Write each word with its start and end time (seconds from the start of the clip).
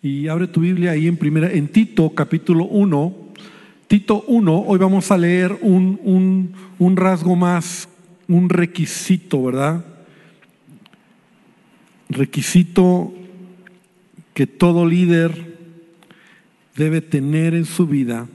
Y 0.00 0.28
abre 0.28 0.46
tu 0.46 0.60
Biblia 0.60 0.92
ahí 0.92 1.08
en 1.08 1.16
primera, 1.16 1.50
en 1.50 1.66
Tito 1.66 2.10
capítulo 2.10 2.64
1. 2.66 3.16
Tito 3.88 4.22
1, 4.28 4.64
hoy 4.66 4.78
vamos 4.78 5.10
a 5.10 5.18
leer 5.18 5.58
un, 5.60 5.98
un, 6.04 6.52
un 6.78 6.96
rasgo 6.96 7.34
más, 7.34 7.88
un 8.28 8.48
requisito, 8.48 9.42
¿verdad? 9.42 9.84
Requisito 12.08 13.12
que 14.34 14.46
todo 14.46 14.86
líder 14.86 15.56
debe 16.76 17.00
tener 17.00 17.54
en 17.54 17.64
su 17.64 17.88
vida 17.88 18.28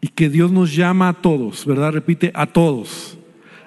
y 0.00 0.06
que 0.06 0.28
Dios 0.28 0.52
nos 0.52 0.76
llama 0.76 1.08
a 1.08 1.14
todos, 1.14 1.66
¿verdad? 1.66 1.94
Repite, 1.94 2.30
a 2.32 2.46
todos, 2.46 3.18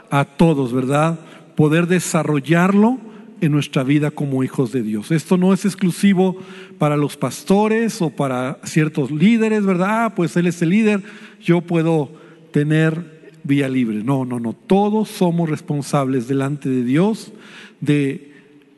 a 0.10 0.24
todos, 0.24 0.72
¿verdad? 0.72 1.20
Poder 1.58 1.88
desarrollarlo 1.88 3.11
en 3.42 3.52
nuestra 3.52 3.84
vida 3.84 4.12
como 4.12 4.44
hijos 4.44 4.72
de 4.72 4.84
Dios. 4.84 5.12
Esto 5.12 5.36
no 5.36 5.52
es 5.52 5.66
exclusivo 5.66 6.38
para 6.78 6.96
los 6.96 7.18
pastores 7.18 8.02
o 8.02 8.12
para 8.12 8.60
ciertos 8.64 9.12
líderes, 9.12 9.66
¿verdad? 9.66 10.06
Ah, 10.06 10.16
pues 10.16 10.38
Él 10.38 10.48
es 10.48 10.62
el 10.62 10.70
líder, 10.70 11.02
yo 11.42 11.62
puedo 11.62 12.12
tener 12.52 13.32
vía 13.44 13.68
libre. 13.68 14.04
No, 14.04 14.26
no, 14.26 14.40
no. 14.40 14.54
Todos 14.54 15.10
somos 15.10 15.50
responsables 15.50 16.28
delante 16.28 16.70
de 16.70 16.84
Dios 16.84 17.34
de 17.80 18.32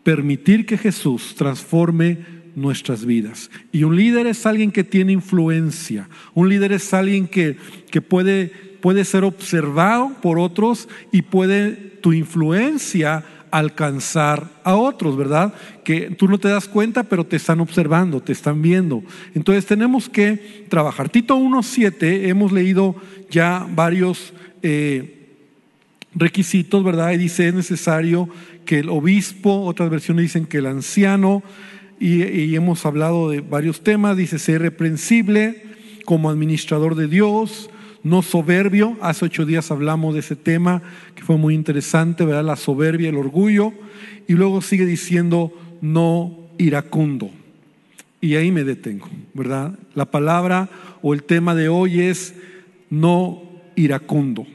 permitir 0.03 0.65
que 0.65 0.77
Jesús 0.77 1.35
transforme 1.35 2.19
nuestras 2.55 3.05
vidas. 3.05 3.49
Y 3.71 3.83
un 3.83 3.95
líder 3.95 4.27
es 4.27 4.45
alguien 4.45 4.71
que 4.71 4.83
tiene 4.83 5.11
influencia. 5.11 6.07
Un 6.33 6.49
líder 6.49 6.71
es 6.71 6.93
alguien 6.93 7.27
que, 7.27 7.57
que 7.89 8.01
puede, 8.01 8.47
puede 8.81 9.05
ser 9.05 9.23
observado 9.23 10.13
por 10.21 10.39
otros 10.39 10.87
y 11.11 11.23
puede 11.23 11.71
tu 12.01 12.13
influencia 12.13 13.23
alcanzar 13.53 14.49
a 14.63 14.75
otros, 14.75 15.15
¿verdad? 15.15 15.53
Que 15.83 16.09
tú 16.09 16.27
no 16.27 16.39
te 16.39 16.47
das 16.47 16.67
cuenta, 16.67 17.03
pero 17.03 17.23
te 17.23 17.35
están 17.35 17.59
observando, 17.59 18.19
te 18.19 18.31
están 18.31 18.63
viendo. 18.63 19.03
Entonces 19.35 19.67
tenemos 19.67 20.09
que 20.09 20.65
trabajar. 20.69 21.09
Tito 21.09 21.37
1.7, 21.37 22.29
hemos 22.29 22.51
leído 22.51 22.95
ya 23.29 23.67
varios 23.69 24.33
eh, 24.63 25.27
requisitos, 26.15 26.83
¿verdad? 26.83 27.11
Y 27.11 27.17
dice, 27.17 27.47
es 27.47 27.53
necesario 27.53 28.27
que 28.65 28.79
el 28.79 28.89
obispo, 28.89 29.65
otras 29.65 29.91
versiones 29.91 30.23
dicen 30.23 30.47
que 30.47 30.57
el 30.57 30.65
anciano, 30.65 31.43
y, 31.99 32.23
y 32.23 32.55
hemos 32.55 32.87
hablado 32.87 33.29
de 33.29 33.41
varios 33.41 33.81
temas, 33.81 34.17
dice 34.17 34.39
ser 34.39 34.63
reprensible 34.63 35.61
como 36.05 36.31
administrador 36.31 36.95
de 36.95 37.07
Dios, 37.07 37.69
no 38.03 38.21
soberbio. 38.21 38.97
Hace 39.01 39.25
ocho 39.25 39.45
días 39.45 39.71
hablamos 39.71 40.13
de 40.13 40.19
ese 40.19 40.35
tema 40.35 40.81
que 41.15 41.23
fue 41.23 41.37
muy 41.37 41.55
interesante, 41.55 42.25
¿verdad? 42.25 42.43
La 42.43 42.55
soberbia, 42.55 43.09
el 43.09 43.17
orgullo. 43.17 43.73
Y 44.27 44.33
luego 44.33 44.61
sigue 44.61 44.85
diciendo 44.85 45.51
no 45.81 46.37
iracundo. 46.57 47.31
Y 48.21 48.35
ahí 48.35 48.51
me 48.51 48.63
detengo, 48.63 49.09
¿verdad? 49.33 49.77
La 49.95 50.05
palabra 50.05 50.69
o 51.01 51.13
el 51.13 51.23
tema 51.23 51.55
de 51.55 51.69
hoy 51.69 52.01
es 52.01 52.33
no 52.89 53.41
iracundo. 53.75 54.45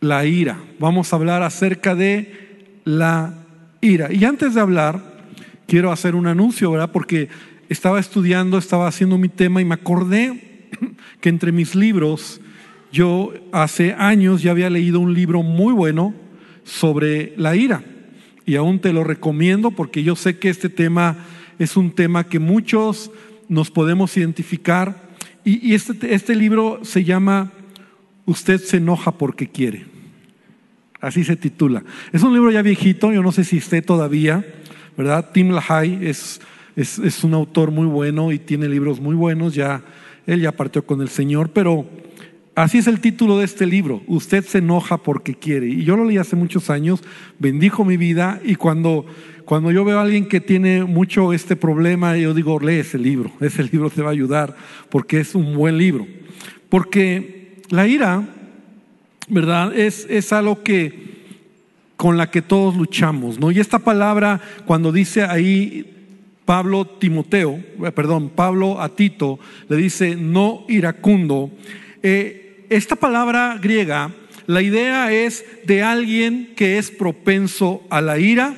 La 0.00 0.24
ira. 0.24 0.58
Vamos 0.78 1.12
a 1.12 1.16
hablar 1.16 1.42
acerca 1.42 1.94
de 1.94 2.70
la 2.84 3.34
ira. 3.80 4.12
Y 4.12 4.24
antes 4.24 4.54
de 4.54 4.60
hablar, 4.60 5.16
quiero 5.66 5.92
hacer 5.92 6.14
un 6.14 6.26
anuncio, 6.26 6.70
¿verdad? 6.70 6.92
Porque 6.92 7.28
estaba 7.68 7.98
estudiando, 7.98 8.58
estaba 8.58 8.86
haciendo 8.86 9.18
mi 9.18 9.28
tema 9.28 9.60
y 9.60 9.64
me 9.64 9.74
acordé 9.74 10.55
que 11.20 11.28
entre 11.28 11.52
mis 11.52 11.74
libros, 11.74 12.40
yo 12.92 13.34
hace 13.52 13.92
años 13.92 14.42
ya 14.42 14.52
había 14.52 14.70
leído 14.70 15.00
un 15.00 15.14
libro 15.14 15.42
muy 15.42 15.72
bueno 15.72 16.14
sobre 16.64 17.34
la 17.36 17.56
ira. 17.56 17.82
Y 18.44 18.56
aún 18.56 18.78
te 18.78 18.92
lo 18.92 19.04
recomiendo 19.04 19.70
porque 19.70 20.02
yo 20.02 20.16
sé 20.16 20.38
que 20.38 20.48
este 20.48 20.68
tema 20.68 21.16
es 21.58 21.76
un 21.76 21.90
tema 21.90 22.24
que 22.24 22.38
muchos 22.38 23.10
nos 23.48 23.70
podemos 23.70 24.16
identificar. 24.16 25.10
Y, 25.44 25.74
este, 25.74 26.14
este 26.14 26.34
libro 26.34 26.80
se 26.82 27.04
llama 27.04 27.52
Usted 28.24 28.60
se 28.60 28.78
enoja 28.78 29.12
porque 29.12 29.48
quiere. 29.48 29.86
Así 31.00 31.24
se 31.24 31.36
titula. 31.36 31.84
Es 32.12 32.22
un 32.22 32.32
libro 32.32 32.50
ya 32.50 32.62
viejito, 32.62 33.12
yo 33.12 33.22
no 33.22 33.30
sé 33.30 33.44
si 33.44 33.58
esté 33.58 33.82
todavía, 33.82 34.44
¿verdad? 34.96 35.30
Tim 35.32 35.50
LaHaye 35.50 36.08
es, 36.08 36.40
es, 36.74 36.98
es 36.98 37.22
un 37.22 37.34
autor 37.34 37.70
muy 37.70 37.86
bueno 37.86 38.32
y 38.32 38.38
tiene 38.38 38.68
libros 38.68 39.00
muy 39.00 39.14
buenos, 39.14 39.54
ya 39.54 39.82
él 40.26 40.40
ya 40.40 40.52
partió 40.52 40.84
con 40.84 41.00
el 41.00 41.08
Señor, 41.08 41.50
pero 41.50 41.86
así 42.54 42.78
es 42.78 42.86
el 42.86 43.00
título 43.00 43.38
de 43.38 43.44
este 43.44 43.66
libro. 43.66 44.02
Usted 44.06 44.44
se 44.44 44.58
enoja 44.58 44.98
porque 44.98 45.34
quiere. 45.34 45.68
Y 45.68 45.84
yo 45.84 45.96
lo 45.96 46.04
leí 46.04 46.18
hace 46.18 46.36
muchos 46.36 46.70
años, 46.70 47.02
bendijo 47.38 47.84
mi 47.84 47.96
vida 47.96 48.40
y 48.44 48.56
cuando, 48.56 49.06
cuando 49.44 49.70
yo 49.70 49.84
veo 49.84 49.98
a 49.98 50.02
alguien 50.02 50.26
que 50.26 50.40
tiene 50.40 50.84
mucho 50.84 51.32
este 51.32 51.56
problema, 51.56 52.16
yo 52.16 52.34
digo, 52.34 52.58
lee 52.58 52.80
ese 52.80 52.98
libro, 52.98 53.30
ese 53.40 53.62
libro 53.64 53.90
te 53.90 54.02
va 54.02 54.08
a 54.08 54.12
ayudar 54.12 54.56
porque 54.90 55.20
es 55.20 55.34
un 55.34 55.54
buen 55.54 55.78
libro. 55.78 56.06
Porque 56.68 57.62
la 57.70 57.86
ira, 57.86 58.28
¿verdad? 59.28 59.76
Es, 59.76 60.06
es 60.10 60.32
algo 60.32 60.62
que 60.62 61.06
con 61.96 62.16
la 62.16 62.30
que 62.30 62.42
todos 62.42 62.76
luchamos, 62.76 63.38
¿no? 63.38 63.50
Y 63.50 63.58
esta 63.58 63.78
palabra, 63.78 64.40
cuando 64.66 64.92
dice 64.92 65.22
ahí 65.22 65.95
Pablo 66.46 66.86
Timoteo, 66.86 67.60
eh, 67.84 67.92
perdón, 67.92 68.30
Pablo 68.30 68.80
a 68.80 68.88
Tito 68.96 69.38
le 69.68 69.76
dice 69.76 70.16
no 70.16 70.64
iracundo. 70.68 71.50
Eh, 72.02 72.64
esta 72.70 72.96
palabra 72.96 73.58
griega, 73.60 74.14
la 74.46 74.62
idea 74.62 75.12
es 75.12 75.44
de 75.64 75.82
alguien 75.82 76.54
que 76.56 76.78
es 76.78 76.90
propenso 76.90 77.82
a 77.90 78.00
la 78.00 78.18
ira 78.18 78.54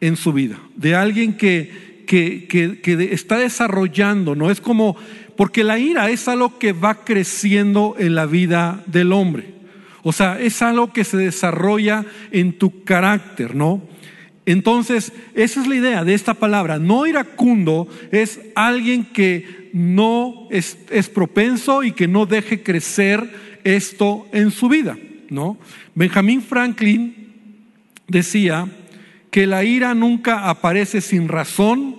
en 0.00 0.16
su 0.16 0.32
vida, 0.32 0.58
de 0.74 0.94
alguien 0.94 1.36
que, 1.36 2.04
que, 2.06 2.48
que 2.48 3.08
está 3.12 3.38
desarrollando, 3.38 4.34
no 4.34 4.50
es 4.50 4.62
como, 4.62 4.96
porque 5.36 5.62
la 5.62 5.78
ira 5.78 6.10
es 6.10 6.26
algo 6.28 6.58
que 6.58 6.72
va 6.72 7.04
creciendo 7.04 7.94
en 7.98 8.14
la 8.14 8.24
vida 8.24 8.82
del 8.86 9.12
hombre. 9.12 9.60
O 10.02 10.12
sea, 10.12 10.40
es 10.40 10.62
algo 10.62 10.94
que 10.94 11.04
se 11.04 11.18
desarrolla 11.18 12.06
en 12.32 12.54
tu 12.54 12.84
carácter, 12.84 13.54
¿no? 13.54 13.82
Entonces, 14.46 15.12
esa 15.34 15.60
es 15.60 15.66
la 15.66 15.76
idea 15.76 16.04
de 16.04 16.14
esta 16.14 16.34
palabra. 16.34 16.78
No 16.78 17.06
iracundo 17.06 17.88
es 18.10 18.40
alguien 18.54 19.04
que 19.04 19.70
no 19.72 20.48
es, 20.50 20.76
propenso 21.12 21.82
y 21.82 21.92
que 21.92 22.08
no 22.08 22.26
deje 22.26 22.62
crecer 22.62 23.58
esto 23.64 24.26
en 24.32 24.50
su 24.50 24.68
vida, 24.68 24.98
¿no? 25.28 25.58
Benjamin 25.94 26.42
Franklin 26.42 27.14
decía 28.08 28.68
que 29.30 29.46
la 29.46 29.64
ira 29.64 29.94
nunca 29.94 30.48
aparece 30.48 31.00
sin 31.00 31.28
razón, 31.28 31.96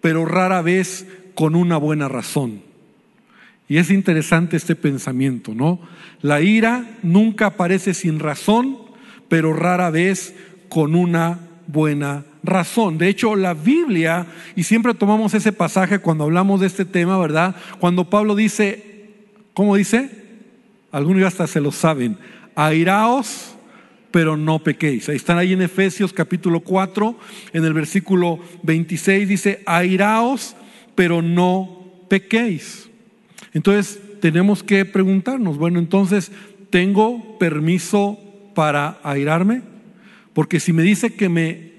pero 0.00 0.24
rara 0.24 0.62
vez 0.62 1.06
con 1.34 1.54
una 1.54 1.76
buena 1.76 2.08
razón. 2.08 2.62
Y 3.68 3.78
es 3.78 3.90
interesante 3.90 4.56
este 4.56 4.76
pensamiento, 4.76 5.54
¿no? 5.54 5.80
La 6.22 6.40
ira 6.40 6.98
nunca 7.02 7.46
aparece 7.46 7.94
sin 7.94 8.18
razón, 8.18 8.78
pero 9.28 9.52
rara 9.52 9.90
vez 9.90 10.34
con 10.68 10.94
una 10.94 11.49
buena 11.72 12.24
razón. 12.42 12.98
De 12.98 13.08
hecho, 13.08 13.36
la 13.36 13.54
Biblia, 13.54 14.26
y 14.56 14.62
siempre 14.62 14.94
tomamos 14.94 15.34
ese 15.34 15.52
pasaje 15.52 15.98
cuando 15.98 16.24
hablamos 16.24 16.60
de 16.60 16.66
este 16.66 16.84
tema, 16.84 17.18
¿verdad? 17.18 17.54
Cuando 17.78 18.08
Pablo 18.08 18.34
dice, 18.34 19.10
¿cómo 19.54 19.76
dice? 19.76 20.10
Algunos 20.92 21.22
ya 21.22 21.28
hasta 21.28 21.46
se 21.46 21.60
lo 21.60 21.72
saben, 21.72 22.18
airaos, 22.54 23.54
pero 24.10 24.36
no 24.36 24.58
pequéis. 24.58 25.08
Ahí 25.08 25.16
están 25.16 25.38
ahí 25.38 25.52
en 25.52 25.62
Efesios 25.62 26.12
capítulo 26.12 26.60
4, 26.60 27.16
en 27.52 27.64
el 27.64 27.72
versículo 27.72 28.40
26 28.62 29.28
dice, 29.28 29.62
airaos, 29.66 30.56
pero 30.94 31.22
no 31.22 31.84
pequéis. 32.08 32.88
Entonces, 33.52 34.00
tenemos 34.20 34.62
que 34.62 34.84
preguntarnos, 34.84 35.56
bueno, 35.56 35.78
entonces, 35.78 36.30
¿tengo 36.70 37.38
permiso 37.38 38.18
para 38.54 38.98
airarme? 39.02 39.69
Porque 40.32 40.60
si 40.60 40.72
me 40.72 40.82
dice 40.82 41.14
que 41.14 41.28
me 41.28 41.70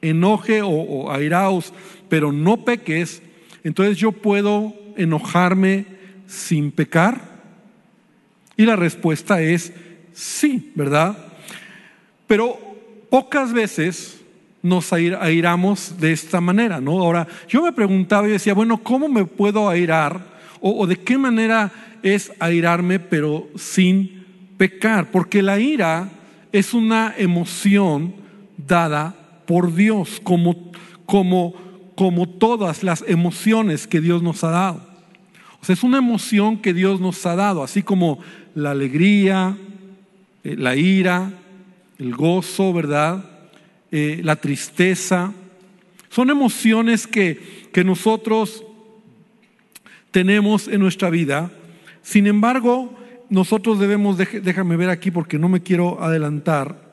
enoje 0.00 0.62
o, 0.62 1.10
airaos, 1.10 1.72
pero 2.08 2.32
no 2.32 2.64
peques, 2.64 3.22
entonces 3.64 3.96
yo 3.96 4.12
puedo 4.12 4.74
enojarme 4.96 5.86
sin 6.26 6.70
pecar. 6.70 7.20
Y 8.56 8.64
la 8.64 8.76
respuesta 8.76 9.40
es 9.40 9.72
sí, 10.12 10.72
¿verdad? 10.74 11.16
Pero 12.26 12.58
pocas 13.10 13.52
veces 13.52 14.20
nos 14.62 14.92
airamos 14.92 16.00
de 16.00 16.12
esta 16.12 16.40
manera, 16.40 16.80
¿no? 16.80 17.00
Ahora, 17.00 17.26
yo 17.48 17.62
me 17.62 17.72
preguntaba 17.72 18.28
y 18.28 18.32
decía, 18.32 18.54
bueno, 18.54 18.82
¿cómo 18.82 19.08
me 19.08 19.24
puedo 19.24 19.68
airar? 19.68 20.38
O, 20.60 20.82
o 20.82 20.86
de 20.86 20.96
qué 20.96 21.16
manera 21.16 21.70
es 22.02 22.32
airarme, 22.40 22.98
pero 22.98 23.48
sin 23.56 24.24
pecar? 24.56 25.10
Porque 25.10 25.42
la 25.42 25.60
ira 25.60 26.10
es 26.52 26.74
una 26.74 27.14
emoción 27.16 28.14
dada 28.56 29.14
por 29.46 29.74
Dios, 29.74 30.20
como, 30.22 30.70
como, 31.06 31.54
como 31.94 32.28
todas 32.28 32.82
las 32.82 33.04
emociones 33.06 33.86
que 33.86 34.00
Dios 34.00 34.22
nos 34.22 34.44
ha 34.44 34.50
dado. 34.50 34.88
O 35.60 35.64
sea, 35.64 35.72
es 35.72 35.82
una 35.82 35.98
emoción 35.98 36.58
que 36.58 36.72
Dios 36.74 37.00
nos 37.00 37.24
ha 37.26 37.34
dado, 37.34 37.62
así 37.62 37.82
como 37.82 38.18
la 38.54 38.70
alegría, 38.72 39.56
eh, 40.44 40.56
la 40.56 40.76
ira, 40.76 41.32
el 41.98 42.14
gozo, 42.14 42.72
¿verdad? 42.72 43.24
Eh, 43.90 44.20
la 44.22 44.36
tristeza. 44.36 45.32
Son 46.10 46.30
emociones 46.30 47.06
que, 47.06 47.68
que 47.72 47.84
nosotros 47.84 48.64
tenemos 50.10 50.68
en 50.68 50.80
nuestra 50.80 51.10
vida. 51.10 51.50
Sin 52.02 52.26
embargo, 52.26 52.97
nosotros 53.30 53.78
debemos, 53.78 54.16
déjame 54.16 54.76
ver 54.76 54.90
aquí 54.90 55.10
porque 55.10 55.38
no 55.38 55.48
me 55.48 55.62
quiero 55.62 56.02
adelantar. 56.02 56.88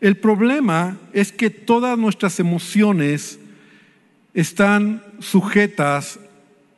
El 0.00 0.16
problema 0.16 0.96
es 1.12 1.32
que 1.32 1.50
todas 1.50 1.98
nuestras 1.98 2.40
emociones 2.40 3.38
están 4.34 5.02
sujetas 5.18 6.18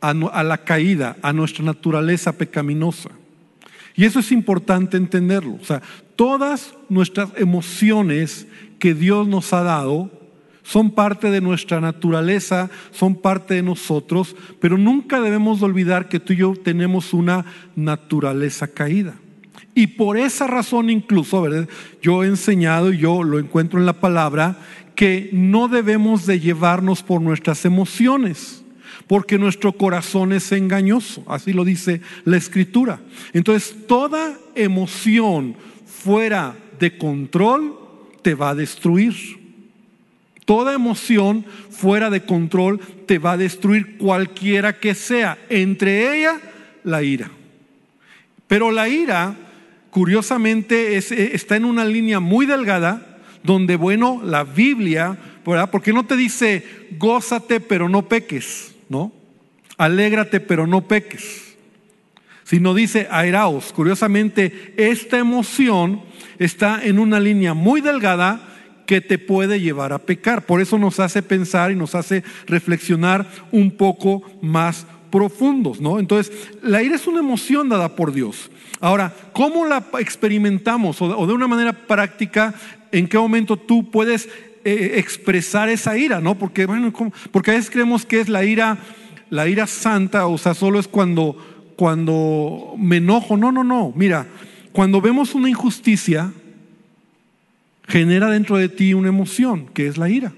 a, 0.00 0.42
la 0.42 0.58
caída, 0.58 1.16
a 1.22 1.32
nuestra 1.32 1.64
naturaleza 1.64 2.32
pecaminosa. 2.32 3.10
Y 3.94 4.04
eso 4.04 4.18
es 4.18 4.32
importante 4.32 4.96
entenderlo. 4.96 5.58
O 5.60 5.64
sea, 5.64 5.82
todas 6.16 6.74
nuestras 6.88 7.30
emociones 7.36 8.46
que 8.80 8.94
Dios 8.94 9.28
nos 9.28 9.52
ha 9.52 9.62
dado 9.62 10.10
son 10.62 10.92
parte 10.92 11.30
de 11.30 11.40
nuestra 11.40 11.80
naturaleza, 11.80 12.70
son 12.92 13.16
parte 13.16 13.54
de 13.54 13.62
nosotros, 13.62 14.36
pero 14.60 14.78
nunca 14.78 15.20
debemos 15.20 15.62
olvidar 15.62 16.08
que 16.08 16.20
tú 16.20 16.32
y 16.32 16.36
yo 16.36 16.54
tenemos 16.54 17.12
una 17.12 17.44
naturaleza 17.74 18.68
caída. 18.68 19.14
Y 19.74 19.88
por 19.88 20.16
esa 20.16 20.46
razón 20.46 20.90
incluso, 20.90 21.42
¿verdad? 21.42 21.68
yo 22.02 22.22
he 22.22 22.26
enseñado 22.26 22.92
y 22.92 22.98
yo 22.98 23.22
lo 23.22 23.38
encuentro 23.38 23.80
en 23.80 23.86
la 23.86 24.00
palabra, 24.00 24.58
que 24.94 25.30
no 25.32 25.68
debemos 25.68 26.26
de 26.26 26.38
llevarnos 26.38 27.02
por 27.02 27.22
nuestras 27.22 27.64
emociones, 27.64 28.62
porque 29.06 29.38
nuestro 29.38 29.72
corazón 29.72 30.32
es 30.32 30.52
engañoso, 30.52 31.24
así 31.26 31.52
lo 31.52 31.64
dice 31.64 32.02
la 32.24 32.36
escritura. 32.36 33.00
Entonces, 33.32 33.74
toda 33.88 34.38
emoción 34.54 35.56
fuera 35.86 36.54
de 36.78 36.96
control 36.98 37.78
te 38.22 38.34
va 38.34 38.50
a 38.50 38.54
destruir. 38.54 39.41
Toda 40.44 40.74
emoción 40.74 41.44
fuera 41.70 42.10
de 42.10 42.24
control 42.24 42.80
te 43.06 43.18
va 43.18 43.32
a 43.32 43.36
destruir 43.36 43.96
cualquiera 43.96 44.78
que 44.78 44.94
sea, 44.94 45.38
entre 45.48 46.18
ella 46.18 46.40
la 46.84 47.02
ira. 47.02 47.30
Pero 48.48 48.70
la 48.70 48.88
ira, 48.88 49.34
curiosamente, 49.90 50.96
está 50.96 51.56
en 51.56 51.64
una 51.64 51.84
línea 51.84 52.20
muy 52.20 52.44
delgada 52.46 53.18
donde, 53.42 53.76
bueno, 53.76 54.20
la 54.24 54.44
Biblia, 54.44 55.16
¿verdad? 55.46 55.70
Porque 55.70 55.92
no 55.92 56.04
te 56.04 56.16
dice, 56.16 56.64
gózate 56.98 57.60
pero 57.60 57.88
no 57.88 58.08
peques, 58.08 58.74
¿no? 58.88 59.12
Alégrate 59.78 60.40
pero 60.40 60.66
no 60.66 60.86
peques. 60.86 61.56
Sino 62.44 62.74
dice, 62.74 63.08
airaos. 63.10 63.72
Curiosamente, 63.72 64.74
esta 64.76 65.18
emoción 65.18 66.02
está 66.38 66.84
en 66.84 66.98
una 66.98 67.18
línea 67.18 67.54
muy 67.54 67.80
delgada 67.80 68.51
que 68.92 69.00
te 69.00 69.16
puede 69.16 69.58
llevar 69.58 69.94
a 69.94 70.00
pecar. 70.00 70.44
Por 70.44 70.60
eso 70.60 70.76
nos 70.76 71.00
hace 71.00 71.22
pensar 71.22 71.72
y 71.72 71.74
nos 71.74 71.94
hace 71.94 72.22
reflexionar 72.46 73.26
un 73.50 73.70
poco 73.70 74.22
más 74.42 74.86
profundos, 75.10 75.80
¿no? 75.80 75.98
Entonces, 75.98 76.30
la 76.60 76.82
ira 76.82 76.96
es 76.96 77.06
una 77.06 77.20
emoción 77.20 77.70
dada 77.70 77.96
por 77.96 78.12
Dios. 78.12 78.50
Ahora, 78.80 79.14
¿cómo 79.32 79.64
la 79.64 79.82
experimentamos 79.98 81.00
o 81.00 81.26
de 81.26 81.32
una 81.32 81.48
manera 81.48 81.72
práctica 81.72 82.52
en 82.90 83.08
qué 83.08 83.16
momento 83.16 83.56
tú 83.56 83.90
puedes 83.90 84.28
eh, 84.62 84.92
expresar 84.96 85.70
esa 85.70 85.96
ira, 85.96 86.20
¿no? 86.20 86.34
Porque, 86.34 86.66
bueno, 86.66 86.92
porque 87.30 87.50
a 87.50 87.54
veces 87.54 87.70
creemos 87.70 88.04
que 88.04 88.20
es 88.20 88.28
la 88.28 88.44
ira, 88.44 88.76
la 89.30 89.48
ira 89.48 89.66
santa, 89.66 90.26
o 90.26 90.36
sea, 90.36 90.52
solo 90.52 90.78
es 90.78 90.86
cuando, 90.86 91.74
cuando 91.76 92.74
me 92.76 92.98
enojo. 92.98 93.38
No, 93.38 93.52
no, 93.52 93.64
no. 93.64 93.94
Mira, 93.96 94.26
cuando 94.72 95.00
vemos 95.00 95.34
una 95.34 95.48
injusticia, 95.48 96.30
genera 97.92 98.30
dentro 98.30 98.56
de 98.56 98.70
ti 98.70 98.94
una 98.94 99.08
emoción, 99.08 99.66
que 99.74 99.86
es 99.86 99.98
la 99.98 100.08
ira. 100.08 100.32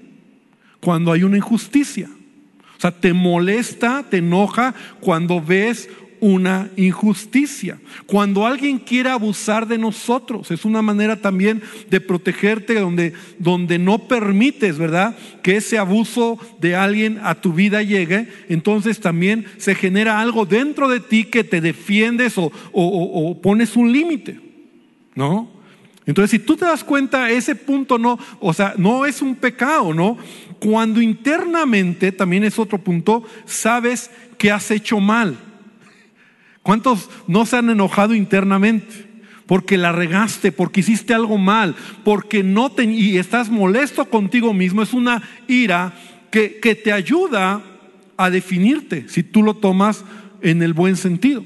Cuando 0.81 1.13
hay 1.13 1.23
una 1.23 1.37
injusticia. 1.37 2.09
O 2.77 2.81
sea, 2.81 2.91
te 2.91 3.13
molesta, 3.13 4.03
te 4.09 4.17
enoja 4.17 4.75
cuando 4.99 5.41
ves 5.41 5.87
una 6.19 6.69
injusticia. 6.75 7.79
Cuando 8.07 8.45
alguien 8.45 8.77
quiere 8.77 9.09
abusar 9.09 9.69
de 9.69 9.77
nosotros, 9.77 10.51
es 10.51 10.65
una 10.65 10.81
manera 10.81 11.21
también 11.21 11.61
de 11.89 12.01
protegerte 12.01 12.77
donde, 12.77 13.13
donde 13.39 13.79
no 13.79 13.99
permites, 13.99 14.77
¿verdad? 14.77 15.15
Que 15.41 15.55
ese 15.55 15.77
abuso 15.77 16.37
de 16.59 16.75
alguien 16.75 17.21
a 17.23 17.35
tu 17.35 17.53
vida 17.53 17.83
llegue. 17.83 18.27
Entonces 18.49 18.99
también 18.99 19.45
se 19.57 19.75
genera 19.75 20.19
algo 20.19 20.45
dentro 20.45 20.89
de 20.89 20.99
ti 20.99 21.23
que 21.23 21.45
te 21.45 21.61
defiendes 21.61 22.37
o, 22.37 22.51
o 22.73 23.41
pones 23.41 23.77
un 23.77 23.93
límite, 23.93 24.41
¿no? 25.15 25.54
Entonces, 26.05 26.31
si 26.31 26.39
tú 26.39 26.55
te 26.55 26.65
das 26.65 26.83
cuenta, 26.83 27.31
ese 27.31 27.55
punto 27.55 27.97
no, 27.97 28.19
o 28.39 28.53
sea, 28.53 28.75
no 28.77 29.05
es 29.05 29.21
un 29.21 29.35
pecado, 29.35 29.93
¿no? 29.93 30.17
Cuando 30.59 31.01
internamente, 31.01 32.11
también 32.11 32.43
es 32.43 32.59
otro 32.59 32.77
punto, 32.77 33.23
sabes 33.45 34.11
que 34.37 34.51
has 34.51 34.69
hecho 34.69 34.99
mal. 34.99 35.35
¿Cuántos 36.61 37.09
no 37.27 37.45
se 37.45 37.57
han 37.57 37.69
enojado 37.69 38.13
internamente? 38.13 39.05
Porque 39.47 39.77
la 39.77 39.91
regaste, 39.91 40.51
porque 40.51 40.81
hiciste 40.81 41.13
algo 41.13 41.37
mal, 41.37 41.75
porque 42.03 42.43
no 42.43 42.71
te, 42.71 42.83
y 42.83 43.17
estás 43.17 43.49
molesto 43.49 44.05
contigo 44.05 44.53
mismo. 44.53 44.81
Es 44.81 44.93
una 44.93 45.21
ira 45.47 45.93
que, 46.31 46.59
que 46.59 46.75
te 46.75 46.91
ayuda 46.91 47.63
a 48.17 48.29
definirte 48.29 49.07
si 49.09 49.23
tú 49.23 49.43
lo 49.43 49.55
tomas 49.55 50.05
en 50.41 50.61
el 50.61 50.73
buen 50.73 50.97
sentido. 50.97 51.43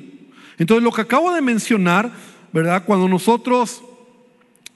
Entonces, 0.58 0.84
lo 0.84 0.92
que 0.92 1.02
acabo 1.02 1.34
de 1.34 1.42
mencionar, 1.42 2.12
¿verdad? 2.52 2.84
Cuando 2.86 3.08
nosotros 3.08 3.84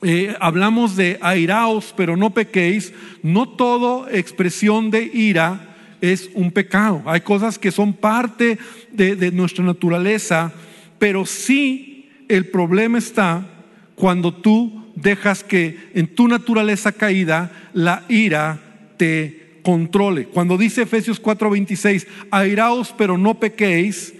eh, 0.03 0.35
hablamos 0.39 0.95
de 0.95 1.17
airaos, 1.21 1.93
pero 1.95 2.17
no 2.17 2.31
pequéis, 2.31 2.93
no 3.21 3.47
todo 3.47 4.09
expresión 4.09 4.91
de 4.91 5.03
ira 5.03 5.73
es 6.01 6.29
un 6.33 6.51
pecado. 6.51 7.01
Hay 7.05 7.21
cosas 7.21 7.57
que 7.57 7.71
son 7.71 7.93
parte 7.93 8.57
de, 8.91 9.31
nuestra 9.31 9.63
naturaleza, 9.63 10.51
pero 10.99 11.25
sí 11.25 12.09
el 12.27 12.47
problema 12.47 12.97
está 12.97 13.47
cuando 13.95 14.33
tú 14.33 14.91
dejas 14.95 15.43
que 15.43 15.77
en 15.93 16.07
tu 16.07 16.27
naturaleza 16.27 16.91
caída 16.91 17.69
la 17.73 18.03
ira 18.09 18.59
te 18.97 19.59
controle. 19.63 20.25
Cuando 20.25 20.57
dice 20.57 20.81
Efesios 20.81 21.21
4:26, 21.21 22.05
airaos 22.31 22.93
pero 22.97 23.17
no 23.17 23.35
pequéis, 23.35 24.13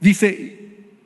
dice, 0.00 0.60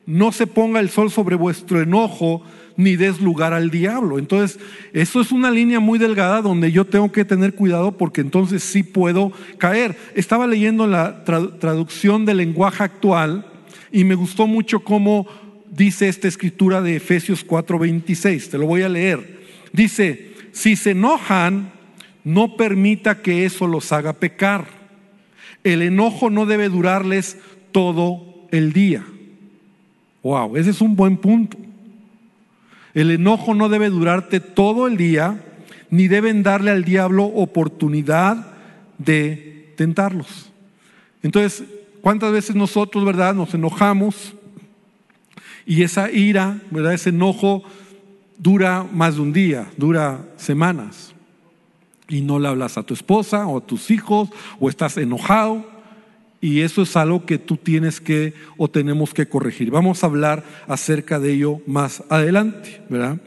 no 0.05 0.31
se 0.31 0.45
ponga 0.45 0.79
el 0.79 0.89
sol 0.89 1.09
sobre 1.09 1.35
vuestro 1.35 1.81
enojo, 1.81 2.43
ni 2.79 2.95
des 2.95 3.19
lugar 3.19 3.53
al 3.53 3.71
diablo. 3.71 4.17
Entonces, 4.17 4.57
eso 4.93 5.19
es 5.19 5.33
una 5.33 5.51
línea 5.51 5.81
muy 5.81 5.99
delgada 5.99 6.41
donde 6.41 6.71
yo 6.71 6.85
tengo 6.85 7.11
que 7.11 7.25
tener 7.25 7.53
cuidado 7.53 7.91
porque 7.97 8.21
entonces 8.21 8.63
sí 8.63 8.83
puedo 8.83 9.33
caer. 9.57 9.97
Estaba 10.15 10.47
leyendo 10.47 10.87
la 10.87 11.25
traducción 11.25 12.23
del 12.23 12.37
lenguaje 12.37 12.81
actual 12.81 13.45
y 13.91 14.05
me 14.05 14.15
gustó 14.15 14.47
mucho 14.47 14.79
cómo 14.79 15.27
dice 15.69 16.07
esta 16.07 16.29
escritura 16.29 16.81
de 16.81 16.95
Efesios 16.95 17.45
4:26. 17.45 18.49
Te 18.49 18.57
lo 18.57 18.65
voy 18.65 18.83
a 18.83 18.89
leer. 18.89 19.41
Dice, 19.73 20.31
si 20.53 20.77
se 20.77 20.91
enojan, 20.91 21.73
no 22.23 22.55
permita 22.55 23.21
que 23.21 23.43
eso 23.43 23.67
los 23.67 23.91
haga 23.91 24.13
pecar. 24.13 24.67
El 25.65 25.81
enojo 25.81 26.29
no 26.29 26.45
debe 26.45 26.69
durarles 26.69 27.37
todo 27.73 28.47
el 28.51 28.71
día. 28.71 29.03
Wow, 30.23 30.55
ese 30.55 30.69
es 30.69 30.79
un 30.79 30.95
buen 30.95 31.17
punto. 31.17 31.57
El 32.93 33.11
enojo 33.11 33.53
no 33.53 33.69
debe 33.69 33.89
durarte 33.89 34.39
todo 34.39 34.87
el 34.87 34.97
día, 34.97 35.43
ni 35.89 36.07
deben 36.07 36.43
darle 36.43 36.71
al 36.71 36.83
diablo 36.83 37.25
oportunidad 37.25 38.47
de 38.97 39.73
tentarlos. 39.75 40.51
Entonces, 41.23 41.63
¿cuántas 42.01 42.31
veces 42.31 42.55
nosotros, 42.55 43.05
verdad, 43.05 43.35
nos 43.35 43.53
enojamos 43.53 44.33
y 45.65 45.83
esa 45.83 46.11
ira, 46.11 46.59
verdad, 46.71 46.93
ese 46.93 47.09
enojo 47.09 47.63
dura 48.37 48.85
más 48.91 49.15
de 49.15 49.21
un 49.21 49.33
día, 49.33 49.67
dura 49.77 50.25
semanas? 50.37 51.13
Y 52.07 52.21
no 52.21 52.39
le 52.39 52.47
hablas 52.47 52.77
a 52.77 52.83
tu 52.83 52.93
esposa 52.93 53.45
o 53.45 53.59
a 53.59 53.65
tus 53.65 53.91
hijos 53.91 54.29
o 54.59 54.69
estás 54.69 54.97
enojado 54.97 55.78
y 56.41 56.61
eso 56.61 56.83
es 56.83 56.95
algo 56.95 57.25
que 57.25 57.37
tú 57.37 57.57
tienes 57.57 57.99
que 57.99 58.33
o 58.57 58.69
tenemos 58.69 59.13
que 59.13 59.27
corregir. 59.27 59.71
Vamos 59.71 60.03
a 60.03 60.07
hablar 60.07 60.43
acerca 60.67 61.19
de 61.19 61.33
ello 61.33 61.61
más 61.67 62.01
adelante, 62.09 62.81
¿verdad? 62.87 63.17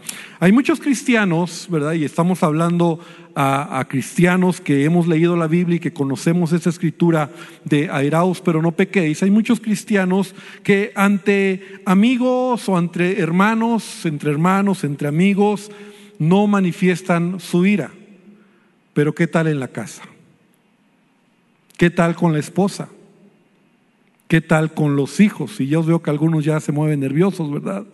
Hay 0.41 0.51
muchos 0.51 0.81
cristianos, 0.81 1.67
¿verdad? 1.71 1.93
Y 1.93 2.05
estamos 2.05 2.43
hablando 2.43 3.01
a, 3.35 3.85
cristianos 3.89 4.61
que 4.61 4.85
hemos 4.85 5.07
leído 5.07 5.37
la 5.37 5.47
Biblia 5.47 5.77
y 5.77 5.81
que 5.81 5.93
conocemos 5.93 6.53
esa 6.53 6.71
escritura 6.71 7.31
de 7.65 7.91
airaos 7.91 8.41
pero 8.41 8.63
no 8.63 8.73
pequéis. 8.73 9.23
Hay 9.23 9.31
muchos 9.31 9.61
cristianos 9.61 10.35
que 10.63 10.93
ante 10.95 11.81
amigos 11.85 12.69
o 12.69 12.79
entre 12.79 13.21
hermanos, 13.21 14.07
entre 14.07 14.31
hermanos, 14.31 14.85
entre 14.85 15.09
amigos, 15.09 15.71
no 16.19 16.47
manifiestan 16.47 17.41
su 17.41 17.67
ira. 17.67 17.91
Pero 18.95 19.15
¿qué 19.15 19.27
tal 19.27 19.49
en 19.49 19.61
la 19.61 19.69
casa? 19.69 20.03
¿Qué 21.77 21.91
tal 21.91 22.15
con 22.15 22.33
la 22.33 22.39
esposa? 22.39 22.89
¿Qué 24.33 24.41
tal 24.41 24.73
con 24.73 24.97
los 24.97 25.21
hijos? 25.21 25.61
Y 25.61 25.67
yo 25.67 25.83
veo 25.83 26.01
que 26.01 26.09
algunos 26.09 26.43
ya 26.43 26.59
se 26.59 26.73
mueven 26.73 27.01
nerviosos, 27.01 27.53
¿verdad? 27.53 27.85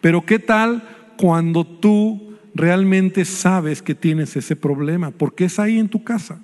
Pero 0.00 0.24
¿qué 0.24 0.38
tal 0.38 0.82
cuando 1.18 1.66
tú 1.66 2.32
realmente 2.54 3.26
sabes 3.26 3.82
que 3.82 3.94
tienes 3.94 4.34
ese 4.34 4.56
problema, 4.56 5.10
porque 5.10 5.44
es 5.44 5.58
ahí 5.58 5.78
en 5.78 5.90
tu 5.90 6.02
casa. 6.02 6.40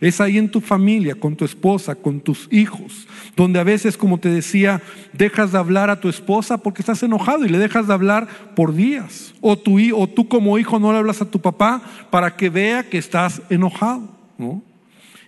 Es 0.00 0.20
ahí 0.20 0.38
en 0.38 0.50
tu 0.50 0.60
familia, 0.60 1.14
con 1.14 1.36
tu 1.36 1.44
esposa, 1.44 1.94
con 1.94 2.20
tus 2.20 2.48
hijos, 2.50 3.06
donde 3.36 3.60
a 3.60 3.64
veces, 3.64 3.96
como 3.96 4.18
te 4.18 4.28
decía, 4.28 4.82
dejas 5.12 5.52
de 5.52 5.58
hablar 5.58 5.88
a 5.88 6.00
tu 6.00 6.08
esposa 6.08 6.58
porque 6.58 6.82
estás 6.82 7.00
enojado 7.04 7.44
y 7.44 7.48
le 7.48 7.58
dejas 7.58 7.86
de 7.86 7.94
hablar 7.94 8.26
por 8.56 8.74
días. 8.74 9.34
O, 9.40 9.56
tu, 9.56 9.78
o 9.94 10.08
tú 10.08 10.26
como 10.26 10.58
hijo 10.58 10.80
no 10.80 10.90
le 10.90 10.98
hablas 10.98 11.22
a 11.22 11.30
tu 11.30 11.40
papá 11.40 11.80
para 12.10 12.34
que 12.34 12.50
vea 12.50 12.82
que 12.82 12.98
estás 12.98 13.40
enojado. 13.50 14.08
¿no? 14.36 14.64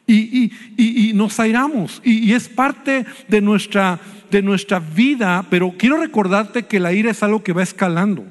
Y, 0.06 0.52
y, 0.76 1.12
nos 1.14 1.38
airamos. 1.40 2.02
Y, 2.04 2.32
es 2.32 2.48
parte 2.48 3.06
de 3.28 3.40
nuestra, 3.40 4.00
de 4.30 4.42
nuestra 4.42 4.80
vida, 4.80 5.46
pero 5.48 5.74
quiero 5.78 5.96
recordarte 5.96 6.64
que 6.64 6.80
la 6.80 6.92
ira 6.92 7.10
es 7.10 7.22
algo 7.22 7.42
que 7.42 7.52
va 7.52 7.62
escalando. 7.62 8.24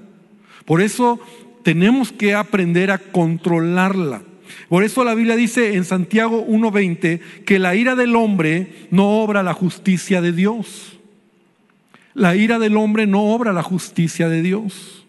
Por 0.66 0.82
eso 0.82 1.20
tenemos 1.64 2.12
que 2.12 2.36
aprender 2.36 2.92
a 2.92 2.98
controlarla. 2.98 4.22
Por 4.70 4.84
eso 4.84 5.04
la 5.04 5.16
Biblia 5.16 5.36
dice 5.36 5.76
en 5.76 5.86
Santiago 5.86 6.46
1.20 6.46 7.20
que 7.46 7.60
la 7.60 7.76
ira 7.76 7.96
del 7.96 8.16
hombre 8.16 8.88
no 8.92 9.22
obra 9.22 9.44
la 9.44 9.54
justicia 9.54 10.22
de 10.22 10.32
Dios. 10.32 11.00
La 12.14 12.36
ira 12.36 12.60
del 12.60 12.78
hombre 12.78 13.08
no 13.08 13.24
obra 13.34 13.54
la 13.54 13.64
justicia 13.64 14.28
de 14.28 14.42
Dios. 14.42 15.01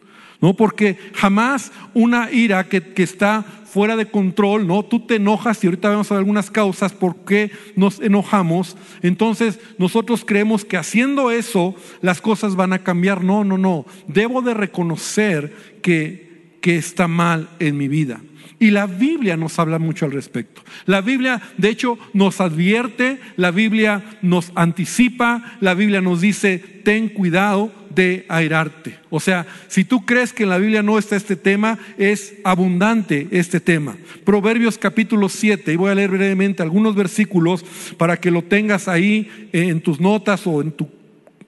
No, 0.42 0.54
porque 0.54 0.99
jamás 1.14 1.70
una 1.94 2.32
ira 2.32 2.68
que, 2.68 2.82
que, 2.82 3.04
está 3.04 3.44
fuera 3.64 3.94
de 3.94 4.06
control, 4.06 4.66
¿no? 4.66 4.82
Tú 4.82 5.06
te 5.06 5.14
enojas 5.14 5.62
y 5.62 5.68
ahorita 5.68 5.88
vamos 5.88 6.11
a 6.11 6.14
ver 6.14 6.18
algunas 6.18 6.50
causas 6.50 6.92
por 6.92 7.25
qué 7.25 7.52
nos 7.76 8.00
enojamos. 8.00 8.76
Entonces 9.02 9.61
nosotros 9.78 10.25
creemos 10.26 10.64
que 10.64 10.76
haciendo 10.76 11.30
eso 11.30 11.76
las 12.00 12.20
cosas 12.20 12.56
van 12.56 12.72
a 12.72 12.80
cambiar. 12.80 13.22
No, 13.22 13.44
no, 13.44 13.56
no. 13.56 13.87
Debo 14.08 14.42
de 14.42 14.52
reconocer 14.52 15.78
que, 15.80 16.56
que 16.61 16.76
está 16.76 17.06
mal 17.06 17.49
en 17.61 17.76
mi 17.76 17.87
vida. 17.87 18.20
Y 18.58 18.72
la 18.72 18.87
Biblia 18.87 19.37
nos 19.37 19.61
habla 19.61 19.78
mucho 19.78 20.06
al 20.06 20.12
respecto. 20.12 20.62
La 20.87 21.00
Biblia, 21.00 21.40
de 21.56 21.68
hecho, 21.68 21.99
nos 22.14 22.40
advierte, 22.40 23.20
la 23.37 23.52
Biblia 23.52 24.18
nos 24.22 24.50
anticipa, 24.56 25.56
la 25.61 25.75
Biblia 25.75 26.00
nos 26.00 26.20
dice, 26.20 26.58
ten 26.58 27.08
cuidado 27.08 27.72
de 27.94 28.25
airarte. 28.28 28.99
O 29.11 29.20
sea, 29.20 29.46
si 29.68 29.84
tú 29.84 30.04
crees 30.04 30.32
que 30.32 30.44
en 30.44 30.49
la 30.49 30.58
Biblia 30.58 30.82
no 30.82 30.99
está 30.99 31.16
este 31.16 31.37
tema, 31.37 31.78
es 31.99 32.34
abundante 32.44 33.28
este 33.30 33.61
tema. 33.61 33.96
Proverbios 34.25 34.78
capítulo 34.78 35.28
7, 35.28 35.72
y 35.72 35.76
voy 35.76 35.90
a 35.90 35.94
leer 35.94 36.11
brevemente 36.11 36.62
algunos 36.62 36.94
versículos 36.94 37.64
para 37.96 38.18
que 38.18 38.30
lo 38.30 38.42
tengas 38.42 38.88
ahí 38.88 39.49
en 39.52 39.80
tus 39.80 40.00
notas 40.00 40.46
o 40.46 40.62
en 40.62 40.72
tu 40.72 40.88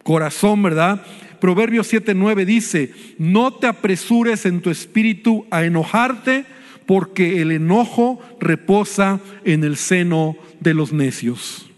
corazón, 0.02 0.62
¿verdad? 0.62 1.04
Proverbios 1.40 1.86
7, 1.88 2.14
9 2.14 2.46
dice, 2.46 2.92
no 3.18 3.52
te 3.52 3.66
apresures 3.66 4.46
en 4.46 4.60
tu 4.60 4.70
espíritu 4.70 5.46
a 5.50 5.64
enojarte, 5.64 6.46
porque 6.86 7.40
el 7.40 7.50
enojo 7.50 8.20
reposa 8.40 9.20
en 9.44 9.64
el 9.64 9.76
seno 9.76 10.36
de 10.60 10.74
los 10.74 10.92
necios. 10.92 11.70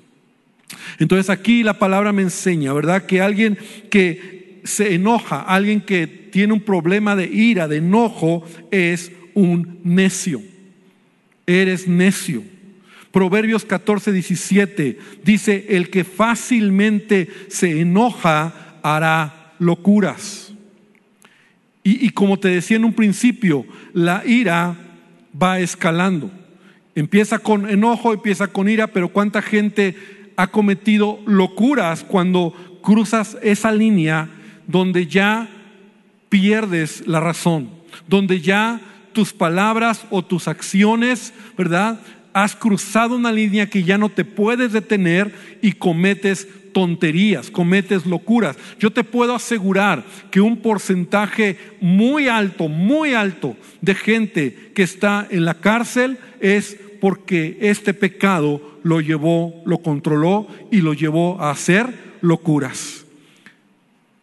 Entonces 0.99 1.31
aquí 1.31 1.63
la 1.63 1.79
palabra 1.79 2.13
me 2.13 2.23
enseña, 2.23 2.73
¿verdad? 2.73 3.07
Que 3.07 3.21
alguien 3.21 3.59
que 3.91 4.36
se 4.67 4.95
enoja, 4.95 5.41
alguien 5.41 5.81
que 5.81 6.07
tiene 6.07 6.53
un 6.53 6.61
problema 6.61 7.17
de 7.17 7.27
ira, 7.27 7.69
de 7.69 7.79
enojo, 7.79 8.45
es 8.71 9.13
un 9.35 9.81
necio. 9.85 10.43
Eres 11.47 11.87
necio. 11.87 12.43
Proverbios 13.13 13.65
14, 13.65 14.13
17 14.13 14.99
dice, 15.25 15.67
el 15.71 15.89
que 15.89 16.05
fácilmente 16.05 17.29
se 17.49 17.81
enoja 17.81 18.79
hará 18.83 19.55
locuras. 19.59 20.53
Y, 21.83 22.05
y 22.05 22.11
como 22.11 22.39
te 22.39 22.49
decía 22.49 22.77
en 22.77 22.85
un 22.85 22.93
principio, 22.93 23.65
la 23.95 24.23
ira 24.27 24.77
va 25.41 25.61
escalando. 25.61 26.31
Empieza 26.95 27.39
con 27.39 27.69
enojo, 27.71 28.13
empieza 28.13 28.49
con 28.49 28.69
ira, 28.69 28.89
pero 28.89 29.09
cuánta 29.09 29.41
gente 29.41 29.95
ha 30.37 30.49
cometido 30.49 31.21
locuras 31.27 32.05
cuando 32.05 32.55
cruzas 32.83 33.37
esa 33.43 33.73
línea 33.73 34.29
donde 34.67 35.07
ya 35.07 35.49
pierdes 36.29 37.07
la 37.07 37.21
razón, 37.21 37.71
donde 38.09 38.41
ya 38.41 38.81
tus 39.13 39.33
palabras 39.33 40.05
o 40.11 40.23
tus 40.23 40.49
acciones, 40.49 41.33
¿verdad? 41.57 42.01
Has 42.33 42.55
cruzado 42.55 43.17
una 43.17 43.33
línea 43.33 43.71
que 43.71 43.83
ya 43.83 43.97
no 43.97 44.11
te 44.11 44.25
puedes 44.25 44.73
detener 44.73 45.35
y 45.63 45.73
cometes 45.73 46.47
tonterías, 46.75 47.51
cometes 47.51 48.05
locuras. 48.05 48.59
Yo 48.79 48.91
te 48.91 49.03
puedo 49.03 49.35
asegurar 49.35 50.05
que 50.31 50.43
un 50.43 50.59
porcentaje 50.59 51.57
muy 51.81 52.29
alto, 52.29 52.69
muy 52.69 53.15
alto 53.15 53.57
de 53.81 53.95
gente 53.95 54.73
que 54.75 54.83
está 54.83 55.27
en 55.31 55.47
la 55.47 55.55
cárcel 55.55 56.19
es 56.41 56.77
porque 57.01 57.57
este 57.63 57.95
pecado 57.95 58.61
lo 58.83 59.01
llevó, 59.01 59.63
lo 59.65 59.79
controló 59.79 60.49
y 60.71 60.83
lo 60.83 60.93
llevó 60.93 61.41
a 61.41 61.51
hacer 61.51 62.19
locuras. 62.21 63.06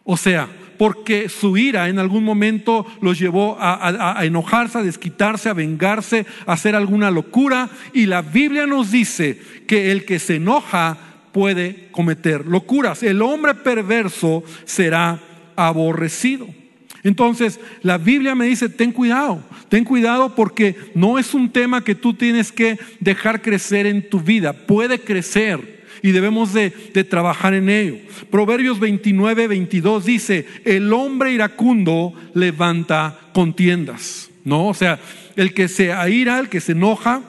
O 0.04 0.16
sea, 0.16 0.48
porque 0.78 1.28
su 1.28 1.56
ira 1.56 1.88
en 1.88 1.98
algún 1.98 2.24
momento 2.24 2.86
los 3.00 3.18
llevó 3.18 3.56
a, 3.58 4.18
a, 4.18 4.24
enojarse, 4.24 4.78
a 4.78 4.82
desquitarse, 4.82 5.48
a 5.48 5.54
vengarse, 5.54 6.26
a 6.46 6.52
hacer 6.52 6.74
alguna 6.74 7.10
locura. 7.10 7.70
Y 7.92 8.06
la 8.06 8.22
Biblia 8.22 8.66
nos 8.66 8.90
dice 8.90 9.40
que 9.66 9.90
el 9.92 10.04
que 10.04 10.18
se 10.18 10.36
enoja 10.36 10.98
puede 11.32 11.88
cometer 11.90 12.46
locuras. 12.46 13.02
El 13.02 13.22
hombre 13.22 13.54
perverso 13.54 14.44
será 14.64 15.20
aborrecido. 15.56 16.46
Entonces, 17.02 17.60
la 17.82 17.98
Biblia 17.98 18.34
me 18.34 18.46
dice, 18.46 18.70
ten 18.70 18.90
cuidado, 18.90 19.42
ten 19.68 19.84
cuidado 19.84 20.34
porque 20.34 20.74
no 20.94 21.18
es 21.18 21.34
un 21.34 21.50
tema 21.50 21.84
que 21.84 21.94
tú 21.94 22.14
tienes 22.14 22.50
que 22.50 22.78
dejar 22.98 23.42
crecer 23.42 23.86
en 23.86 24.08
tu 24.08 24.20
vida, 24.20 24.54
puede 24.54 24.98
crecer 24.98 25.73
y 26.04 26.12
debemos 26.12 26.52
de, 26.52 26.70
trabajar 27.08 27.54
en 27.54 27.70
ello. 27.70 27.96
Proverbios 28.30 28.78
29, 28.78 29.48
22 29.48 30.04
dice, 30.04 30.46
el 30.66 30.92
hombre 30.92 31.32
iracundo 31.32 32.12
levanta 32.34 33.18
contiendas, 33.32 34.28
¿no? 34.44 34.68
O 34.68 34.74
sea, 34.74 35.00
el 35.34 35.54
que 35.54 35.66
se 35.66 35.94
aira, 35.94 36.40
el 36.40 36.50
que 36.50 36.60
se 36.60 36.72
enoja, 36.72 37.22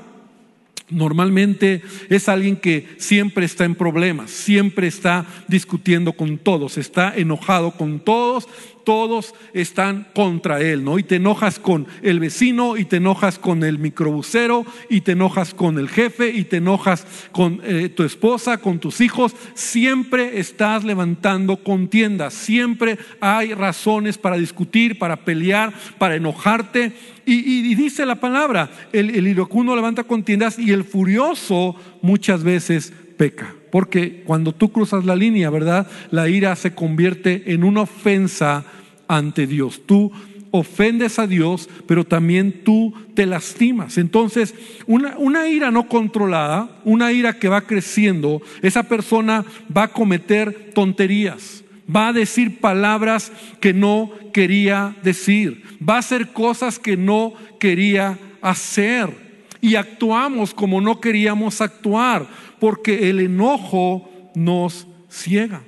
Normalmente 0.88 1.82
es 2.10 2.30
alguien 2.30 2.58
que 2.58 2.88
siempre 3.00 3.44
está 3.44 3.66
en 3.66 3.74
problemas, 3.74 4.30
siempre 4.30 4.86
está 4.86 5.26
discutiendo 5.48 6.14
con 6.14 6.38
todos, 6.38 6.78
está 6.78 7.12
enojado 7.16 7.72
con 7.72 8.00
todos 8.00 8.48
todos 8.86 9.36
están 9.54 10.08
contra 10.16 10.62
él, 10.62 10.86
¿no? 10.86 10.98
Y 10.98 11.04
te 11.04 11.16
enojas 11.16 11.60
con 11.60 11.88
el 12.02 12.22
vecino, 12.22 12.78
y 12.78 12.86
te 12.86 12.98
enojas 12.98 13.38
con 13.38 13.64
el 13.64 13.80
microbusero, 13.80 14.66
y 14.90 15.02
te 15.02 15.12
enojas 15.12 15.54
con 15.54 15.78
el 15.78 15.90
jefe, 15.90 16.30
y 16.30 16.46
te 16.46 16.58
enojas 16.58 17.06
con 17.34 17.60
eh, 17.64 17.90
tu 17.90 18.04
esposa, 18.04 18.60
con 18.60 18.80
tus 18.80 19.02
hijos. 19.02 19.36
Siempre 19.56 20.40
estás 20.40 20.86
levantando 20.86 21.58
contiendas, 21.58 22.34
siempre 22.34 22.98
hay 23.20 23.54
razones 23.54 24.18
para 24.18 24.38
discutir, 24.38 24.98
para 24.98 25.26
pelear, 25.26 25.74
para 25.98 26.16
enojarte. 26.16 26.94
Y, 27.28 27.74
dice 27.74 28.06
la 28.06 28.16
palabra, 28.16 28.70
el, 28.94 29.10
el 29.10 29.28
iracundo 29.28 29.76
levanta 29.76 30.04
contiendas 30.04 30.60
y 30.60 30.72
el 30.72 30.84
furioso 30.84 31.76
muchas 32.04 32.44
veces 32.44 32.94
peca. 33.18 33.56
Porque 33.76 34.24
cuando 34.26 34.54
tú 34.54 34.72
cruzas 34.72 35.04
la 35.04 35.18
línea, 35.18 35.50
¿verdad? 35.50 35.86
La 36.10 36.30
ira 36.30 36.56
se 36.56 36.74
convierte 36.74 37.52
en 37.52 37.66
una 37.66 37.82
ofensa 37.82 38.64
ante 39.06 39.48
Dios. 39.48 39.82
Tú 39.86 40.14
ofendes 40.52 41.20
a 41.20 41.28
Dios, 41.28 41.68
pero 41.86 42.06
también 42.06 42.64
tú 42.64 42.94
te 43.16 43.26
lastimas. 43.26 43.98
Entonces, 43.98 44.56
una, 44.88 45.18
una, 45.18 45.50
ira 45.50 45.72
no 45.72 45.90
controlada, 45.90 46.70
una 46.86 47.12
ira 47.12 47.38
que 47.38 47.50
va 47.50 47.68
creciendo, 47.68 48.42
esa 48.62 48.84
persona 48.84 49.44
va 49.76 49.84
a 49.84 49.92
cometer 49.92 50.72
tonterías, 50.74 51.66
va 51.94 52.08
a 52.08 52.14
decir 52.14 52.62
palabras 52.62 53.34
que 53.60 53.74
no 53.74 54.10
quería 54.32 54.96
decir, 55.04 55.64
va 55.82 55.96
a 55.96 56.00
hacer 56.00 56.30
cosas 56.30 56.80
que 56.80 56.96
no 56.96 57.34
quería 57.60 58.18
hacer. 58.42 59.25
Y 59.62 59.76
actuamos 59.76 60.54
como 60.54 60.82
no 60.82 61.00
queríamos 61.00 61.62
actuar 61.62 62.28
porque 62.60 63.10
el 63.10 63.20
enojo 63.20 64.10
nos 64.36 64.88
ciega. 65.10 65.62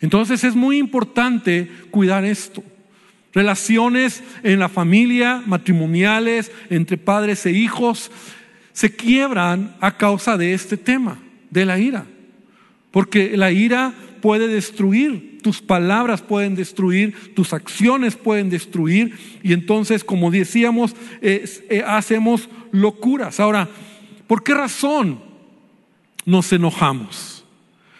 Entonces 0.00 0.44
es 0.44 0.54
muy 0.54 0.78
importante 0.78 1.70
cuidar 1.90 2.24
esto. 2.24 2.62
Relaciones 3.32 4.22
en 4.42 4.58
la 4.58 4.68
familia, 4.68 5.42
matrimoniales, 5.46 6.50
entre 6.68 6.96
padres 6.96 7.46
e 7.46 7.52
hijos, 7.52 8.10
se 8.72 8.94
quiebran 8.94 9.76
a 9.80 9.96
causa 9.96 10.36
de 10.36 10.54
este 10.54 10.76
tema, 10.76 11.18
de 11.50 11.64
la 11.64 11.78
ira. 11.78 12.06
Porque 12.90 13.36
la 13.36 13.52
ira 13.52 13.94
puede 14.20 14.48
destruir, 14.48 15.29
tus 15.42 15.60
palabras 15.60 16.22
pueden 16.22 16.54
destruir, 16.54 17.34
tus 17.34 17.52
acciones 17.52 18.16
pueden 18.16 18.50
destruir, 18.50 19.16
y 19.42 19.52
entonces, 19.52 20.04
como 20.04 20.30
decíamos, 20.30 20.94
eh, 21.22 21.84
hacemos 21.86 22.48
locuras. 22.72 23.40
Ahora, 23.40 23.68
¿por 24.26 24.42
qué 24.42 24.54
razón? 24.54 25.30
nos 26.24 26.52
enojamos? 26.52 27.44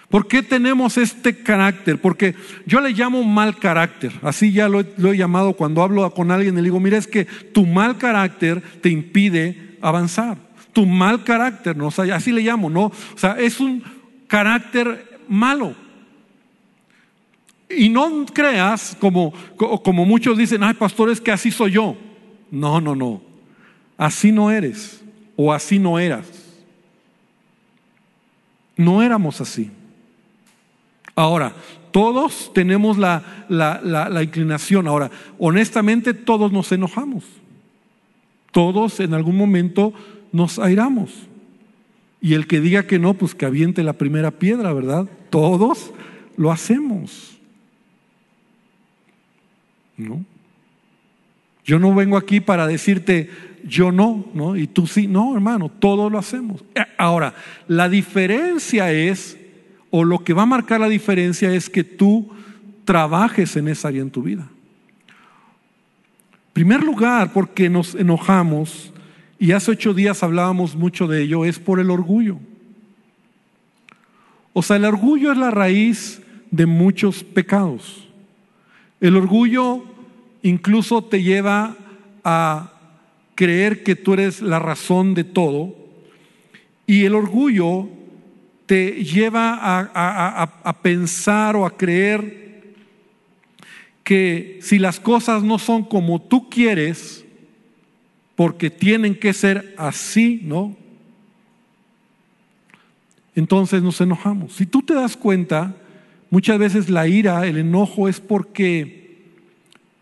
¿Por 0.09 0.27
qué 0.27 0.43
tenemos 0.43 0.99
este 0.99 1.43
carácter? 1.43 2.01
Porque 2.01 2.35
yo 2.67 2.81
le 2.81 2.91
llamo 2.91 3.23
mal 3.23 3.59
carácter, 3.59 4.13
así 4.23 4.53
ya 4.53 4.69
lo, 4.69 4.81
he 4.81 5.17
llamado 5.17 5.53
cuando 5.53 5.83
hablo 5.83 6.13
con 6.13 6.33
alguien, 6.33 6.57
le 6.57 6.63
digo, 6.63 6.81
mira, 6.81 6.99
es 6.99 7.07
que 7.07 7.27
tu 7.27 7.65
mal 7.65 7.97
carácter 7.97 8.61
te 8.81 8.89
impide 8.89 9.77
avanzar. 9.81 10.37
Tu 10.73 10.87
mal 10.87 11.25
carácter, 11.25 11.77
¿no? 11.77 11.89
así 11.89 12.33
le 12.33 12.43
llamo, 12.43 12.71
¿no? 12.71 12.87
O 12.87 13.17
sea, 13.17 13.33
es 13.39 13.61
un 13.61 13.83
carácter 14.27 15.21
malo. 15.29 15.75
Y 17.71 17.89
no 17.89 18.27
creas, 18.27 18.97
como, 19.01 19.33
como 19.57 20.05
muchos 20.05 20.37
dicen, 20.37 20.63
ay, 20.63 20.75
pastor, 20.75 21.11
es 21.11 21.21
que 21.21 21.31
así 21.31 21.51
soy 21.51 21.73
yo. 21.73 21.97
No, 22.51 22.81
no, 22.81 22.97
no. 22.97 23.23
Así 23.97 24.33
no 24.33 24.51
eres 24.51 25.03
o 25.37 25.53
así 25.53 25.79
no 25.79 25.99
eras. 25.99 26.27
No 28.77 29.03
éramos 29.03 29.41
así. 29.41 29.71
Ahora, 31.15 31.55
todos 31.93 32.51
tenemos 32.55 32.99
la, 32.99 33.23
la, 33.49 34.23
inclinación. 34.23 34.89
Ahora, 34.89 35.11
honestamente, 35.39 36.15
todos 36.15 36.53
nos 36.53 36.73
enojamos. 36.73 37.25
Todos 38.53 39.01
en 39.01 39.15
algún 39.15 39.37
momento 39.37 39.93
nos 40.33 40.59
airamos. 40.59 41.13
Y 42.21 42.35
el 42.35 42.47
que 42.47 42.61
diga 42.61 42.87
que 42.87 42.99
no, 42.99 43.15
pues 43.15 43.35
que 43.35 43.47
aviente 43.47 43.83
la 43.83 43.95
primera 43.95 44.31
piedra, 44.31 44.73
¿verdad? 44.73 45.07
Todos 45.31 45.93
lo 46.37 46.51
hacemos. 46.51 47.40
¿No? 50.09 50.25
Yo 51.65 51.79
no 51.79 51.95
vengo 51.95 52.17
aquí 52.17 52.41
para 52.41 52.67
decirte 52.67 53.31
yo 53.65 53.93
no, 53.93 54.27
¿no? 54.35 54.57
Y 54.57 54.67
tú 54.67 54.87
sí, 54.87 55.07
no, 55.07 55.35
hermano, 55.35 55.69
todos 55.69 56.11
lo 56.11 56.19
hacemos. 56.19 56.65
Eh, 56.75 56.81
ahora, 56.99 57.35
la 57.69 57.89
diferencia 57.89 58.93
es, 58.93 59.39
o 59.91 60.05
lo 60.05 60.25
que 60.25 60.33
va 60.33 60.43
a 60.43 60.47
marcar 60.47 60.81
la 60.81 60.89
diferencia 60.89 61.53
es 61.53 61.69
que 61.69 61.85
tú 61.85 62.31
trabajes 62.85 63.57
en 63.57 63.69
esa 63.69 63.89
área 63.89 64.03
en 64.03 64.11
tu 64.11 64.23
vida. 64.23 64.49
Primer 66.53 66.83
lugar, 66.83 67.33
porque 67.33 67.69
nos 67.69 67.95
enojamos, 67.95 68.93
y 69.39 69.53
hace 69.53 69.71
ocho 69.71 69.95
días 69.95 70.23
hablábamos 70.23 70.75
mucho 70.75 71.07
de 71.07 71.23
ello, 71.23 71.45
es 71.45 71.59
por 71.59 71.81
el 71.81 71.91
orgullo. 71.91 72.39
O 74.53 74.63
sea, 74.63 74.77
el 74.77 74.85
orgullo 74.85 75.33
es 75.33 75.39
la 75.39 75.51
raíz 75.51 76.21
de 76.51 76.67
muchos 76.67 77.23
pecados. 77.23 78.09
El 79.01 79.17
orgullo 79.17 79.85
incluso 80.43 81.03
te 81.03 81.23
lleva 81.23 81.77
a 82.25 82.73
creer 83.35 83.83
que 83.83 83.97
tú 83.97 84.15
eres 84.15 84.43
la 84.43 84.59
razón 84.59 85.15
de 85.15 85.25
todo 85.25 85.75
y 86.87 87.05
el 87.05 87.15
orgullo 87.15 87.89
te 88.67 89.03
lleva 89.05 89.59
a, 89.63 90.83
pensar 90.83 91.57
o 91.57 91.67
a 91.67 91.77
creer 91.77 92.75
que 94.05 94.59
si 94.63 94.79
las 94.79 95.01
cosas 95.01 95.43
no 95.43 95.59
son 95.59 95.85
como 95.85 96.21
tú 96.21 96.49
quieres, 96.51 97.25
porque 98.37 98.71
tienen 98.71 99.15
que 99.15 99.33
ser 99.33 99.75
así, 99.77 100.41
¿no? 100.45 100.77
Entonces 103.35 103.83
nos 103.83 104.01
enojamos. 104.01 104.53
Si 104.53 104.67
tú 104.67 104.83
te 104.83 104.95
das 104.95 105.17
cuenta, 105.17 105.77
muchas 106.31 106.59
veces 106.59 106.91
la 106.91 107.09
ira, 107.09 107.47
el 107.47 107.59
enojo 107.59 108.09
es 108.09 108.21
porque 108.21 109.00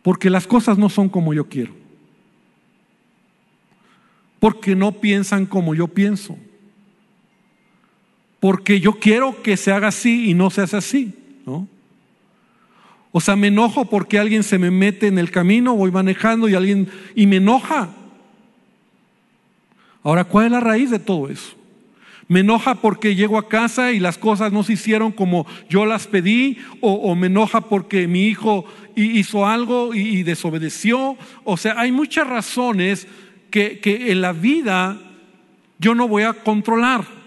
porque 0.09 0.31
las 0.31 0.47
cosas 0.47 0.79
no 0.79 0.89
son 0.89 1.11
como 1.11 1.35
yo 1.35 1.51
quiero. 1.51 1.75
Porque 4.41 4.75
no 4.75 4.93
piensan 4.93 5.45
como 5.45 5.75
yo 5.75 5.87
pienso. 5.87 6.39
Porque 8.41 8.81
yo 8.81 8.95
quiero 8.95 9.43
que 9.43 9.59
se 9.59 9.71
haga 9.71 9.89
así 9.89 10.31
y 10.31 10.33
no 10.33 10.49
se 10.49 10.63
hace 10.63 10.79
así, 10.79 11.15
¿no? 11.45 11.69
O 13.13 13.21
sea, 13.21 13.37
me 13.37 13.49
enojo 13.49 13.85
porque 13.85 14.19
alguien 14.19 14.45
se 14.45 14.59
me 14.59 14.71
mete 14.71 15.09
en 15.09 15.19
el 15.19 15.31
camino, 15.31 15.77
voy 15.77 15.91
manejando 15.91 16.49
y 16.49 16.55
alguien 16.55 16.89
y 17.15 17.27
me 17.27 17.37
enoja. 17.37 17.91
Ahora, 20.03 20.25
¿cuál 20.25 20.47
es 20.47 20.53
la 20.53 20.61
raíz 20.61 20.91
de 20.91 21.01
todo 21.01 21.29
eso? 21.29 21.55
Me 22.29 22.41
enoja 22.41 22.75
porque 22.75 23.15
llego 23.15 23.39
a 23.39 23.49
casa 23.49 23.93
y 23.93 24.01
las 24.01 24.19
cosas 24.19 24.53
no 24.53 24.63
se 24.63 24.75
hicieron 24.75 25.13
como 25.13 25.47
yo 25.71 25.87
las 25.87 26.07
pedí, 26.07 26.59
o, 26.83 27.15
me 27.15 27.29
enoja 27.29 27.63
porque 27.63 28.07
mi 28.07 28.27
hijo 28.27 28.67
hizo 28.95 29.47
algo 29.47 29.95
y, 29.95 30.23
desobedeció. 30.23 31.17
O 31.45 31.57
sea, 31.57 31.81
hay 31.81 31.91
muchas 31.91 32.27
razones 32.27 33.09
que, 33.51 33.79
que 33.79 34.13
en 34.13 34.21
la 34.21 34.35
vida 34.35 35.01
yo 35.79 35.95
no 35.95 36.07
voy 36.07 36.25
a 36.25 36.35
controlar. 36.35 37.19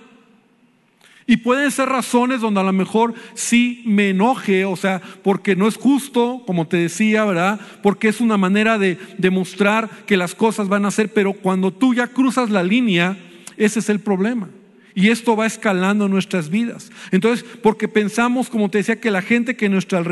Y 1.26 1.38
pueden 1.38 1.72
ser 1.72 1.90
razones 1.90 2.42
donde 2.42 2.60
a 2.60 2.64
lo 2.64 2.74
mejor 2.74 3.14
sí 3.34 3.84
me 3.86 4.10
enoje, 4.10 4.66
o 4.66 4.76
sea, 4.76 5.02
porque 5.24 5.56
no 5.56 5.68
es 5.68 5.78
justo, 5.78 6.44
como 6.46 6.68
te 6.68 6.78
decía, 6.78 7.26
¿verdad? 7.26 7.60
Porque 7.82 8.10
es 8.10 8.22
una 8.22 8.38
manera 8.38 8.78
de 8.78 9.00
demostrar 9.18 9.90
que 10.06 10.18
las 10.18 10.36
cosas 10.36 10.68
van 10.68 10.86
a 10.86 10.92
ser, 10.92 11.12
pero 11.14 11.34
cuando 11.34 11.72
tú 11.72 11.94
ya 11.94 12.08
cruzas 12.08 12.50
la 12.50 12.64
línea, 12.64 13.18
ese 13.58 13.80
es 13.80 13.90
el 13.90 14.00
problema. 14.00 14.50
Y 14.94 15.10
esto 15.10 15.36
va 15.36 15.46
escalando 15.46 16.08
nuestras 16.08 16.50
vidas. 16.50 16.92
Entonces, 17.12 17.46
porque 17.62 17.88
pensamos, 17.88 18.50
como 18.50 18.70
te 18.70 18.80
decía, 18.80 19.00
que 19.00 19.12
la 19.12 19.22
gente 19.22 19.56
que 19.56 19.66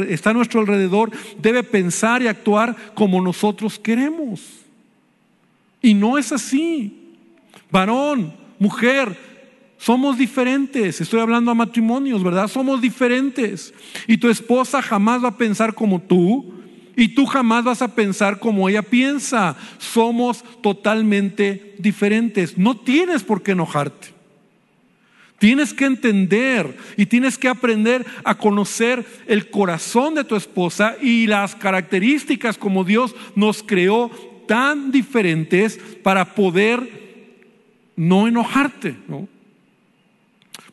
está 0.10 0.30
a 0.30 0.34
nuestro 0.34 0.62
alrededor 0.62 1.12
debe 1.42 1.64
pensar 1.64 2.22
y 2.22 2.28
actuar 2.28 2.76
como 2.94 3.22
nosotros 3.22 3.80
queremos. 3.80 4.42
Y 5.82 5.94
no 5.94 6.18
es 6.18 6.32
así. 6.32 7.16
Varón, 7.72 8.34
mujer, 8.58 9.18
somos 9.78 10.18
diferentes. 10.18 11.00
Estoy 11.02 11.22
hablando 11.22 11.52
a 11.52 11.56
matrimonios, 11.56 12.24
¿verdad? 12.24 12.48
Somos 12.48 12.82
diferentes. 12.82 13.74
Y 14.08 14.18
tu 14.18 14.30
esposa 14.30 14.82
jamás 14.82 15.24
va 15.24 15.30
a 15.30 15.38
pensar 15.38 15.74
como 15.74 16.02
tú. 16.02 16.54
Y 16.96 17.10
tú 17.10 17.26
jamás 17.26 17.64
vas 17.64 17.82
a 17.82 17.96
pensar 17.96 18.40
como 18.40 18.68
ella 18.68 18.82
piensa. 18.82 19.56
Somos 19.78 20.44
totalmente 20.62 21.76
diferentes. 21.80 22.58
No 22.58 22.76
tienes 22.76 23.24
por 23.24 23.42
qué 23.42 23.52
enojarte. 23.52 24.19
Tienes 25.40 25.74
que 25.74 25.86
entender 25.86 26.78
y 26.98 27.06
tienes 27.06 27.38
que 27.38 27.48
aprender 27.48 28.06
a 28.26 28.36
conocer 28.36 29.06
el 29.26 29.50
corazón 29.50 30.14
de 30.14 30.26
tu 30.26 30.36
esposa 30.36 30.98
y 31.02 31.28
las 31.28 31.56
características 31.56 32.58
como 32.58 32.84
Dios 32.84 33.16
nos 33.36 33.64
creó 33.64 34.12
tan 34.48 34.92
diferentes 34.92 35.80
para 36.04 36.36
poder 36.36 37.00
no 37.96 38.28
enojarte, 38.28 38.96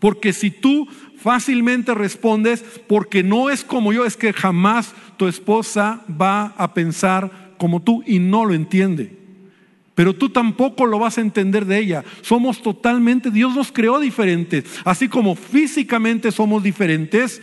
Porque 0.01 0.33
si 0.33 0.51
tú 0.51 0.89
fácilmente 1.19 1.95
respondes 1.95 2.65
porque 2.87 3.23
no 3.23 3.51
es 3.51 3.65
como 3.65 3.93
yo, 3.93 4.05
es 4.05 4.17
que 4.17 4.33
jamás 4.33 4.95
tu 5.17 5.27
esposa 5.29 6.05
va 6.11 6.55
a 6.59 6.75
pensar 6.75 7.55
como 7.59 7.83
tú 7.83 8.03
y 8.07 8.19
no 8.19 8.45
lo 8.45 8.55
entiende 8.55 9.16
pero 9.97 10.15
tú 10.15 10.29
tampoco 10.29 10.87
lo 10.87 11.01
vas 11.01 11.19
a 11.19 11.23
entender 11.23 11.65
de 11.65 11.79
ella. 11.79 12.05
Somos 12.21 12.63
totalmente, 12.63 13.33
Dios 13.33 13.57
nos 13.57 13.73
creó 13.73 13.99
diferentes, 13.99 14.65
así 14.85 15.09
como 15.09 15.35
físicamente 15.35 16.31
somos 16.31 16.63
diferentes, 16.63 17.43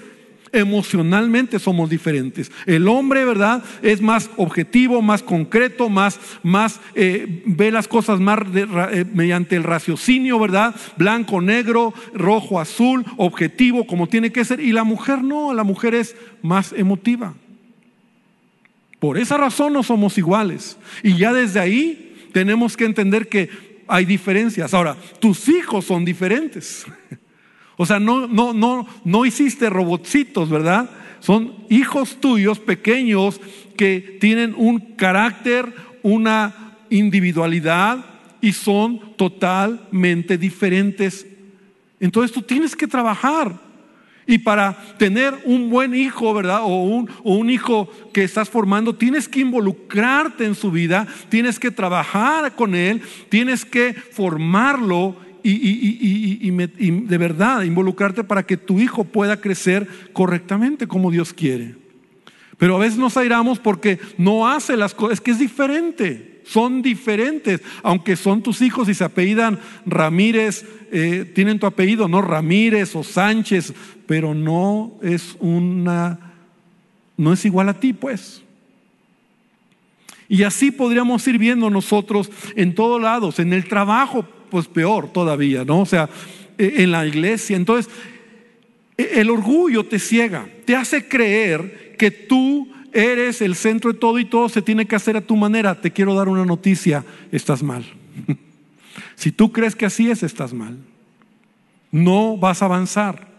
emocionalmente 0.53 1.57
somos 1.57 1.89
diferentes. 1.89 2.51
El 2.67 2.87
hombre, 2.87 3.25
¿verdad? 3.25 3.63
Es 3.81 4.01
más 4.01 4.29
objetivo, 4.37 5.01
más 5.01 5.23
concreto, 5.23 5.89
más, 5.89 6.19
más 6.43 6.79
eh, 6.93 7.41
ve 7.47 7.71
las 7.71 7.87
cosas 7.87 8.19
más 8.19 8.39
eh, 8.53 9.03
mediante 9.11 9.55
el 9.55 9.63
raciocinio, 9.63 10.37
¿verdad? 10.37 10.75
Blanco, 10.95 11.41
negro, 11.41 11.91
rojo, 12.13 12.59
azul, 12.59 13.03
objetivo, 13.17 13.87
como 13.87 14.07
tiene 14.07 14.31
que 14.31 14.45
ser. 14.45 14.59
Y 14.59 14.73
la 14.73 14.83
mujer 14.83 15.23
no, 15.23 15.55
la 15.55 15.63
mujer 15.63 15.95
es 15.95 16.15
más 16.43 16.71
emotiva. 16.71 17.33
Por 18.99 19.17
esa 19.17 19.37
razón 19.37 19.73
no 19.73 19.81
somos 19.81 20.19
iguales. 20.19 20.77
Y 21.01 21.17
ya 21.17 21.33
desde 21.33 21.59
ahí 21.59 22.12
tenemos 22.33 22.75
que 22.75 22.85
entender 22.85 23.29
que 23.29 23.49
hay 23.87 24.05
diferencias. 24.05 24.73
Ahora, 24.73 24.97
tus 25.19 25.47
hijos 25.47 25.85
son 25.85 26.03
diferentes. 26.03 26.85
O 27.75 27.87
sea, 27.87 27.99
no, 27.99 28.27
no, 28.27 28.53
no, 28.53 28.87
no 29.03 29.25
hiciste 29.25 29.67
robotcitos, 29.67 30.47
¿verdad? 30.47 30.91
Son 31.19 31.55
hijos 31.71 32.21
tuyos 32.21 32.59
pequeños 32.59 33.41
que 33.75 34.19
tienen 34.21 34.53
un 34.55 34.77
carácter, 34.95 35.73
una 36.03 36.77
individualidad 36.91 38.05
y 38.41 38.53
son 38.53 39.15
totalmente 39.15 40.37
diferentes. 40.37 41.25
Entonces 41.99 42.31
tú 42.31 42.43
tienes 42.43 42.75
que 42.75 42.85
trabajar 42.85 43.59
y 44.25 44.39
para 44.39 44.77
tener 44.97 45.33
un 45.45 45.69
buen 45.69 45.93
hijo, 45.93 46.33
¿verdad? 46.33 46.61
O 46.63 46.83
un, 46.83 47.09
un, 47.23 47.49
hijo 47.49 47.89
que 48.13 48.23
estás 48.23 48.49
formando, 48.49 48.95
tienes 48.95 49.27
que 49.27 49.41
involucrarte 49.41 50.45
en 50.45 50.55
su 50.55 50.71
vida, 50.71 51.07
tienes 51.29 51.59
que 51.59 51.71
trabajar 51.71 52.55
con 52.55 52.75
él, 52.75 53.01
tienes 53.29 53.65
que 53.65 53.93
formarlo 53.93 55.15
y, 55.43 55.51
y, 55.51 56.39
y, 56.39 56.87
y, 56.87 56.91
de 57.01 57.17
verdad 57.17 57.63
involucrarte 57.63 58.23
para 58.23 58.43
que 58.43 58.55
tu 58.55 58.79
hijo 58.79 59.03
pueda 59.03 59.41
crecer 59.41 59.87
correctamente 60.13 60.87
como 60.87 61.11
Dios 61.11 61.33
quiere. 61.33 61.75
Pero 62.57 62.77
a 62.77 62.79
veces 62.79 62.97
nos 62.97 63.17
airamos 63.17 63.59
porque 63.59 63.99
no 64.17 64.47
hace 64.47 64.77
las 64.77 64.93
cosas, 64.93 65.15
es 65.15 65.21
que 65.21 65.31
es 65.31 65.39
diferente. 65.39 66.32
Son 66.45 66.81
diferentes, 66.81 67.61
aunque 67.81 68.15
son 68.15 68.41
tus 68.41 68.61
hijos 68.61 68.89
y 68.89 68.93
se 68.93 69.03
apellidan 69.03 69.59
Ramírez, 69.85 70.65
eh, 70.91 71.31
tienen 71.33 71.59
tu 71.59 71.65
apellido, 71.65 72.07
no 72.07 72.21
Ramírez 72.21 72.95
o 72.95 73.03
Sánchez, 73.03 73.73
pero 74.05 74.33
no 74.33 74.93
es 75.01 75.35
una, 75.39 76.33
no 77.17 77.33
es 77.33 77.45
igual 77.45 77.69
a 77.69 77.79
ti, 77.79 77.93
pues. 77.93 78.43
Y 80.29 80.43
así 80.43 80.71
podríamos 80.71 81.27
ir 81.27 81.37
viendo 81.37 81.69
nosotros 81.69 82.31
en 82.55 82.75
todos 82.75 83.01
lados, 83.01 83.39
en 83.39 83.53
el 83.53 83.67
trabajo, 83.67 84.25
pues 84.49 84.67
peor 84.67 85.11
todavía, 85.11 85.65
¿no? 85.65 85.81
O 85.81 85.85
sea, 85.85 86.09
e, 86.57 86.83
en 86.83 86.91
la 86.91 87.05
iglesia. 87.05 87.55
Entonces, 87.55 87.91
e, 88.97 89.19
el 89.21 89.29
orgullo 89.29 89.85
te 89.85 89.99
ciega, 89.99 90.47
te 90.65 90.75
hace 90.75 91.07
creer 91.07 91.95
que 91.97 92.11
tú 92.11 92.67
eres 92.93 93.41
el 93.41 93.55
centro 93.55 93.91
de 93.91 93.99
todo 93.99 94.19
y 94.19 94.25
todo 94.25 94.49
se 94.49 94.61
tiene 94.61 94.85
que 94.85 94.95
hacer 94.95 95.17
a 95.17 95.21
tu 95.21 95.35
manera. 95.35 95.79
Te 95.79 95.91
quiero 95.91 96.13
dar 96.15 96.29
una 96.29 96.45
noticia, 96.45 97.03
estás 97.31 97.63
mal. 97.63 97.83
si 99.15 99.31
tú 99.31 99.51
crees 99.51 99.75
que 99.75 99.85
así 99.85 100.09
es, 100.09 100.23
estás 100.23 100.53
mal. 100.53 100.77
No 101.91 102.37
vas 102.37 102.61
a 102.61 102.65
avanzar. 102.65 103.33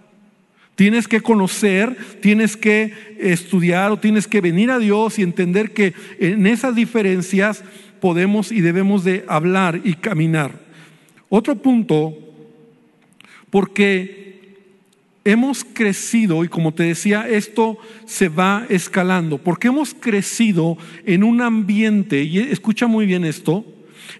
Tienes 0.74 1.06
que 1.06 1.20
conocer, 1.20 1.96
tienes 2.20 2.56
que 2.56 2.92
estudiar 3.18 3.92
o 3.92 3.98
tienes 3.98 4.26
que 4.26 4.40
venir 4.40 4.72
a 4.72 4.80
Dios 4.80 5.18
y 5.18 5.22
entender 5.22 5.72
que 5.72 5.94
en 6.18 6.46
esas 6.46 6.74
diferencias 6.74 7.62
podemos 8.00 8.50
y 8.50 8.60
debemos 8.60 9.04
de 9.04 9.24
hablar 9.28 9.80
y 9.84 9.94
caminar. 9.94 10.50
Otro 11.28 11.56
punto, 11.56 12.12
porque 13.50 14.23
hemos 15.24 15.64
crecido, 15.64 16.44
y 16.44 16.48
como 16.48 16.74
te 16.74 16.82
decía, 16.82 17.28
esto 17.28 17.78
se 18.04 18.28
va 18.28 18.66
escalando, 18.68 19.38
porque 19.38 19.68
hemos 19.68 19.94
crecido 19.94 20.76
en 21.06 21.24
un 21.24 21.40
ambiente, 21.40 22.22
y 22.22 22.38
escucha 22.38 22.86
muy 22.86 23.06
bien 23.06 23.24
esto, 23.24 23.64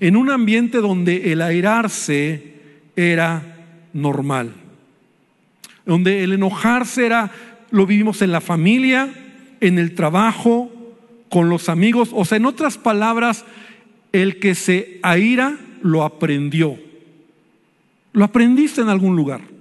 en 0.01 0.17
un 0.17 0.31
ambiente 0.31 0.79
donde 0.79 1.33
el 1.33 1.43
airarse 1.43 2.55
era 2.97 3.67
normal, 3.93 4.55
donde 5.85 6.25
el 6.25 6.33
enojarse 6.33 7.07
era, 7.07 7.31
lo 7.71 7.87
vivimos 7.87 8.23
en 8.23 8.33
la 8.33 8.41
familia, 8.41 9.13
en 9.61 9.79
el 9.79 9.95
trabajo, 9.95 10.71
con 11.29 11.49
los 11.49 11.69
amigos, 11.69 12.11
o 12.13 12.25
sea, 12.25 12.37
en 12.37 12.47
otras 12.47 12.79
palabras, 12.79 13.45
el 14.13 14.39
que 14.39 14.55
se 14.55 15.01
aira 15.03 15.59
lo 15.83 16.05
aprendió, 16.05 16.79
lo 18.13 18.25
aprendiste 18.25 18.81
en 18.81 18.89
algún 18.89 19.17
lugar. 19.17 19.54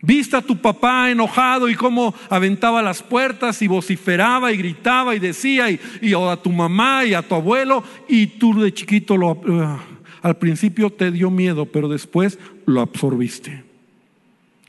Viste 0.00 0.36
a 0.36 0.42
tu 0.42 0.56
papá 0.56 1.10
enojado 1.10 1.68
y 1.68 1.74
cómo 1.74 2.14
aventaba 2.30 2.82
las 2.82 3.02
puertas 3.02 3.60
y 3.62 3.66
vociferaba 3.66 4.52
y 4.52 4.56
gritaba 4.56 5.16
y 5.16 5.18
decía, 5.18 5.70
y, 5.70 5.80
a 6.14 6.36
tu 6.36 6.52
mamá 6.52 7.04
y 7.04 7.14
a 7.14 7.22
tu 7.22 7.34
abuelo, 7.34 7.82
y 8.08 8.26
tú 8.26 8.60
de 8.60 8.72
chiquito 8.72 9.16
lo, 9.16 9.40
ah, 9.48 9.80
al 10.22 10.36
principio 10.36 10.90
te 10.90 11.10
dio 11.10 11.30
miedo, 11.30 11.66
pero 11.66 11.88
después 11.88 12.38
lo 12.64 12.80
absorbiste. 12.80 13.64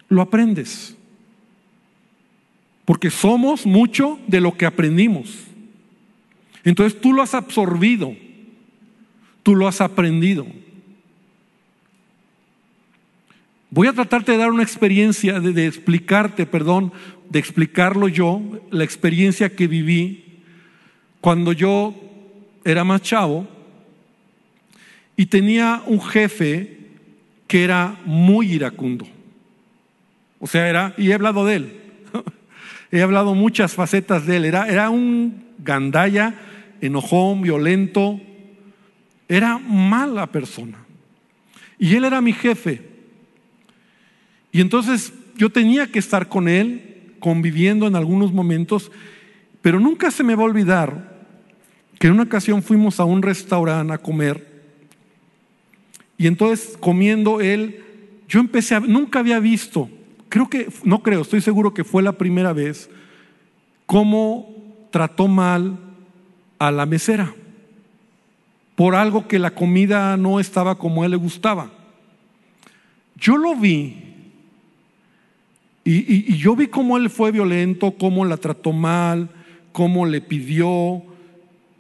Lo 0.08 0.22
aprendes. 0.22 0.96
Porque 2.86 3.12
somos 3.12 3.68
mucho 3.68 4.20
de 4.26 4.42
lo 4.42 4.58
que 4.58 4.66
aprendimos. 4.66 5.46
Entonces 6.64 7.00
tú 7.00 7.14
lo 7.14 7.22
has 7.22 7.36
absorbido, 7.36 8.16
tú 9.44 9.56
lo 9.56 9.68
has 9.68 9.80
aprendido. 9.80 10.48
Voy 13.72 13.88
a 13.88 13.94
tratarte 13.94 14.32
de 14.32 14.40
dar 14.40 14.52
una 14.52 14.64
experiencia, 14.64 15.40
de, 15.40 15.68
explicarte, 15.68 16.48
perdón, 16.48 16.92
de 17.30 17.38
explicarlo 17.38 18.08
yo, 18.08 18.42
la 18.72 18.84
experiencia 18.84 19.56
que 19.56 19.68
viví 19.68 20.42
cuando 21.22 21.52
yo 21.52 21.94
era 22.66 22.84
más 22.84 23.04
chavo 23.04 23.48
y 25.16 25.28
tenía 25.28 25.84
un 25.86 26.02
jefe 26.02 26.78
que 27.46 27.64
era 27.64 28.00
muy 28.06 28.54
iracundo. 28.54 29.08
O 30.40 30.48
sea, 30.48 30.68
era, 30.68 30.96
y 30.98 31.12
he 31.12 31.14
hablado 31.14 31.46
de 31.46 31.56
él, 31.58 31.82
he 32.92 33.02
hablado 33.04 33.36
muchas 33.36 33.76
facetas 33.76 34.26
de 34.26 34.38
él, 34.38 34.46
era, 34.46 34.68
era 34.68 34.90
un 34.90 35.44
gandalla, 35.60 36.34
enojón, 36.82 37.44
violento, 37.44 38.20
era 39.28 39.60
mala 39.60 40.32
persona. 40.32 40.80
Y 41.78 41.96
él 41.96 42.06
era 42.06 42.20
mi 42.20 42.34
jefe. 42.34 42.89
Y 44.52 44.62
entonces 44.62 45.14
yo 45.36 45.50
tenía 45.50 45.88
que 45.88 46.00
estar 46.00 46.28
con 46.28 46.48
él, 46.48 47.14
conviviendo 47.20 47.88
en 47.88 47.96
algunos 47.96 48.32
momentos, 48.34 48.92
pero 49.62 49.80
nunca 49.80 50.12
se 50.12 50.24
me 50.24 50.36
va 50.36 50.44
a 50.44 50.48
olvidar 50.48 51.20
que 52.00 52.08
en 52.08 52.14
una 52.14 52.24
ocasión 52.24 52.64
fuimos 52.64 53.00
a 53.00 53.06
un 53.06 53.22
restaurante 53.22 53.94
a 53.94 53.98
comer 53.98 54.50
y 56.20 56.28
entonces 56.28 56.78
comiendo 56.78 57.40
él, 57.40 57.82
yo 58.28 58.42
empecé 58.42 58.76
a, 58.76 58.82
nunca 58.82 59.20
había 59.20 59.40
visto, 59.40 59.90
creo 60.28 60.50
que, 60.50 60.68
no 60.84 61.02
creo, 61.02 61.22
estoy 61.22 61.40
seguro 61.40 61.74
que 61.74 61.86
fue 61.86 62.04
la 62.04 62.12
primera 62.12 62.52
vez, 62.52 62.90
cómo 63.86 64.54
trató 64.92 65.30
mal 65.30 65.78
a 66.60 66.72
la 66.72 66.86
mesera 66.86 67.34
por 68.76 68.96
algo 68.96 69.30
que 69.30 69.40
la 69.40 69.52
comida 69.52 70.18
no 70.18 70.42
estaba 70.42 70.78
como 70.78 71.02
a 71.02 71.06
él 71.06 71.12
le 71.12 71.18
gustaba. 71.18 71.72
Yo 73.16 73.38
lo 73.38 73.56
vi 73.56 74.09
y, 75.84 76.38
yo 76.38 76.56
vi 76.56 76.68
cómo 76.68 76.98
él 76.98 77.10
fue 77.10 77.32
violento, 77.32 77.92
cómo 77.92 78.26
la 78.26 78.38
trató 78.38 78.72
mal, 78.72 79.30
cómo 79.72 80.06
le 80.06 80.22
pidió, 80.22 81.02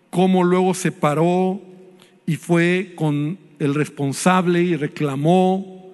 cómo 0.09 0.43
luego 0.43 0.73
se 0.73 0.91
paró 0.91 1.61
y 2.25 2.35
fue 2.35 2.93
con 2.95 3.37
el 3.59 3.75
responsable 3.75 4.63
y 4.63 4.75
reclamó. 4.75 5.93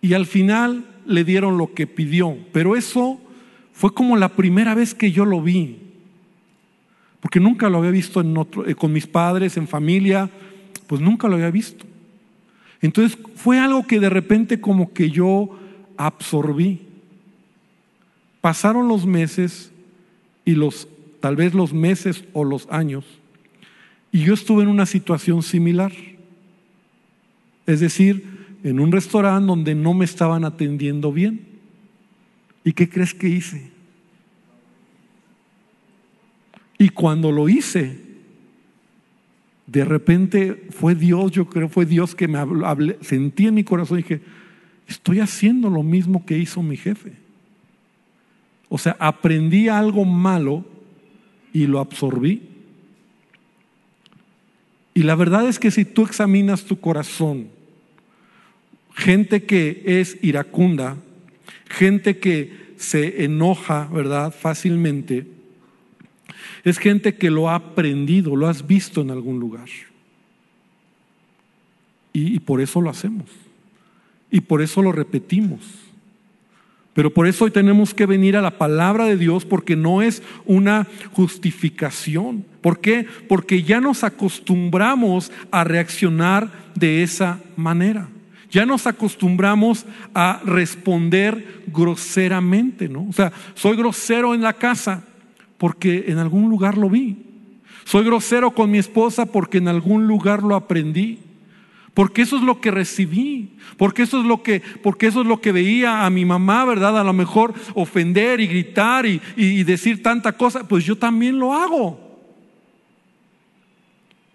Y 0.00 0.14
al 0.14 0.26
final 0.26 0.84
le 1.06 1.24
dieron 1.24 1.58
lo 1.58 1.74
que 1.74 1.86
pidió. 1.86 2.36
Pero 2.52 2.76
eso 2.76 3.20
fue 3.72 3.94
como 3.94 4.16
la 4.16 4.30
primera 4.30 4.74
vez 4.74 4.94
que 4.94 5.12
yo 5.12 5.24
lo 5.24 5.40
vi. 5.42 5.78
Porque 7.20 7.40
nunca 7.40 7.68
lo 7.68 7.78
había 7.78 7.90
visto 7.90 8.20
en 8.20 8.36
otro, 8.36 8.66
eh, 8.66 8.74
con 8.74 8.92
mis 8.92 9.06
padres, 9.06 9.56
en 9.56 9.68
familia, 9.68 10.28
pues 10.88 11.00
nunca 11.00 11.28
lo 11.28 11.34
había 11.34 11.50
visto. 11.50 11.84
Entonces 12.80 13.16
fue 13.36 13.60
algo 13.60 13.86
que 13.86 14.00
de 14.00 14.10
repente 14.10 14.60
como 14.60 14.92
que 14.92 15.10
yo 15.10 15.56
absorbí. 15.96 16.80
Pasaron 18.42 18.88
los 18.88 19.06
meses 19.06 19.72
y 20.44 20.54
los, 20.54 20.86
tal 21.20 21.36
vez 21.36 21.54
los 21.54 21.72
meses 21.72 22.24
o 22.34 22.44
los 22.44 22.68
años, 22.70 23.06
y 24.12 24.24
yo 24.24 24.34
estuve 24.34 24.62
en 24.62 24.68
una 24.68 24.84
situación 24.84 25.42
similar. 25.42 25.92
Es 27.66 27.80
decir, 27.80 28.58
en 28.62 28.78
un 28.78 28.92
restaurante 28.92 29.46
donde 29.46 29.74
no 29.74 29.94
me 29.94 30.04
estaban 30.04 30.44
atendiendo 30.44 31.10
bien. 31.10 31.46
¿Y 32.62 32.72
qué 32.72 32.88
crees 32.88 33.14
que 33.14 33.28
hice? 33.28 33.70
Y 36.78 36.90
cuando 36.90 37.32
lo 37.32 37.48
hice, 37.48 37.98
de 39.66 39.84
repente 39.84 40.66
fue 40.70 40.94
Dios, 40.94 41.30
yo 41.30 41.48
creo 41.48 41.68
fue 41.68 41.86
Dios 41.86 42.14
que 42.14 42.28
me 42.28 42.38
habló, 42.38 42.66
sentí 43.00 43.46
en 43.46 43.54
mi 43.54 43.64
corazón 43.64 43.98
y 43.98 44.02
dije, 44.02 44.20
estoy 44.86 45.20
haciendo 45.20 45.70
lo 45.70 45.82
mismo 45.82 46.26
que 46.26 46.36
hizo 46.36 46.62
mi 46.62 46.76
jefe. 46.76 47.21
O 48.74 48.78
sea, 48.78 48.96
aprendí 48.98 49.68
algo 49.68 50.06
malo 50.06 50.64
y 51.52 51.66
lo 51.66 51.78
absorbí. 51.78 52.40
Y 54.94 55.02
la 55.02 55.14
verdad 55.14 55.46
es 55.46 55.58
que 55.58 55.70
si 55.70 55.84
tú 55.84 56.04
examinas 56.04 56.64
tu 56.64 56.80
corazón, 56.80 57.48
gente 58.94 59.42
que 59.42 59.82
es 59.84 60.16
iracunda, 60.22 60.96
gente 61.68 62.16
que 62.16 62.72
se 62.78 63.24
enoja, 63.24 63.90
¿verdad? 63.92 64.34
Fácilmente, 64.34 65.26
es 66.64 66.78
gente 66.78 67.16
que 67.16 67.30
lo 67.30 67.50
ha 67.50 67.56
aprendido, 67.56 68.34
lo 68.36 68.48
has 68.48 68.66
visto 68.66 69.02
en 69.02 69.10
algún 69.10 69.38
lugar. 69.38 69.68
Y, 72.14 72.36
y 72.36 72.38
por 72.38 72.62
eso 72.62 72.80
lo 72.80 72.88
hacemos. 72.88 73.28
Y 74.30 74.40
por 74.40 74.62
eso 74.62 74.80
lo 74.80 74.92
repetimos. 74.92 75.81
Pero 76.94 77.10
por 77.10 77.26
eso 77.26 77.44
hoy 77.44 77.50
tenemos 77.50 77.94
que 77.94 78.06
venir 78.06 78.36
a 78.36 78.42
la 78.42 78.58
palabra 78.58 79.06
de 79.06 79.16
Dios 79.16 79.44
porque 79.46 79.76
no 79.76 80.02
es 80.02 80.22
una 80.44 80.86
justificación. 81.12 82.44
¿Por 82.60 82.80
qué? 82.80 83.06
Porque 83.28 83.62
ya 83.62 83.80
nos 83.80 84.04
acostumbramos 84.04 85.32
a 85.50 85.64
reaccionar 85.64 86.50
de 86.74 87.02
esa 87.02 87.40
manera. 87.56 88.08
Ya 88.50 88.66
nos 88.66 88.86
acostumbramos 88.86 89.86
a 90.14 90.42
responder 90.44 91.62
groseramente, 91.68 92.88
¿no? 92.88 93.06
O 93.08 93.12
sea, 93.12 93.32
soy 93.54 93.76
grosero 93.76 94.34
en 94.34 94.42
la 94.42 94.52
casa 94.52 95.04
porque 95.56 96.04
en 96.08 96.18
algún 96.18 96.50
lugar 96.50 96.76
lo 96.76 96.90
vi. 96.90 97.16
Soy 97.84 98.04
grosero 98.04 98.50
con 98.50 98.70
mi 98.70 98.76
esposa 98.76 99.24
porque 99.24 99.58
en 99.58 99.68
algún 99.68 100.06
lugar 100.06 100.42
lo 100.42 100.54
aprendí. 100.54 101.20
Porque 101.94 102.22
eso 102.22 102.36
es 102.36 102.42
lo 102.42 102.60
que 102.60 102.70
recibí, 102.70 103.50
porque 103.76 104.02
eso 104.02 104.20
es 104.20 104.26
lo 104.26 104.42
que, 104.42 104.62
porque 104.82 105.06
eso 105.08 105.20
es 105.20 105.26
lo 105.26 105.40
que 105.42 105.52
veía 105.52 106.06
a 106.06 106.10
mi 106.10 106.24
mamá, 106.24 106.64
¿verdad? 106.64 106.98
A 106.98 107.04
lo 107.04 107.12
mejor 107.12 107.52
ofender 107.74 108.40
y 108.40 108.46
gritar 108.46 109.04
y, 109.04 109.20
y 109.36 109.62
decir 109.64 110.02
tanta 110.02 110.32
cosa, 110.32 110.66
pues 110.66 110.84
yo 110.84 110.96
también 110.96 111.38
lo 111.38 111.52
hago. 111.52 112.12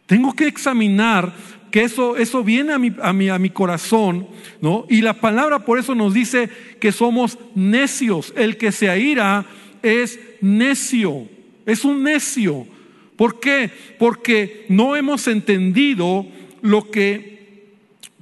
Tengo 0.06 0.34
que 0.34 0.48
examinar 0.48 1.34
que 1.72 1.84
eso, 1.84 2.16
eso 2.16 2.44
viene 2.44 2.74
a 2.74 2.80
mi, 2.80 2.94
a, 3.02 3.12
mi, 3.12 3.30
a 3.30 3.40
mi 3.40 3.50
corazón, 3.50 4.28
¿no? 4.62 4.86
Y 4.90 5.02
la 5.02 5.16
palabra 5.16 5.60
por 5.60 5.80
eso 5.80 5.96
nos 5.96 6.14
dice 6.14 6.50
que 6.80 6.92
somos 6.92 7.38
necios. 7.56 8.34
El 8.38 8.58
que 8.58 8.72
se 8.72 8.90
aira 8.90 9.46
es 9.84 10.20
necio, 10.42 11.28
es 11.66 11.84
un 11.84 12.04
necio. 12.04 12.68
¿Por 13.16 13.40
qué? 13.40 13.72
Porque 13.98 14.66
no 14.70 14.96
hemos 14.96 15.28
entendido 15.28 16.26
lo 16.62 16.90
que 16.90 17.37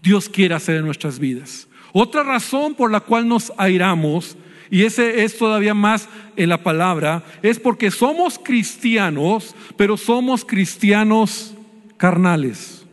Dios 0.05 0.29
quiere 0.29 0.53
hacer 0.53 0.77
en 0.77 0.85
nuestras 0.85 1.17
vidas. 1.17 1.67
Otra 1.91 2.21
razón 2.21 2.75
por 2.75 2.91
la 2.91 2.99
cual 2.99 3.27
nos 3.27 3.51
airamos, 3.57 4.37
y 4.69 4.83
ese 4.83 5.23
es 5.23 5.35
todavía 5.35 5.73
más 5.73 6.07
en 6.35 6.49
la 6.49 6.61
palabra, 6.61 7.25
es 7.41 7.59
porque 7.59 7.89
somos 7.89 8.37
cristianos, 8.37 9.55
pero 9.75 9.97
somos 9.97 10.45
cristianos 10.45 11.55
carnales. 11.97 12.85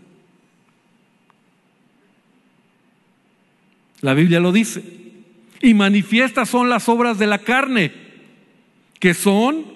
La 4.00 4.14
Biblia 4.14 4.40
lo 4.40 4.50
dice. 4.50 4.82
Y 5.60 5.74
manifiestas 5.74 6.48
son 6.48 6.70
las 6.70 6.88
obras 6.88 7.18
de 7.18 7.26
la 7.26 7.38
carne, 7.38 7.92
que 8.98 9.12
son 9.12 9.66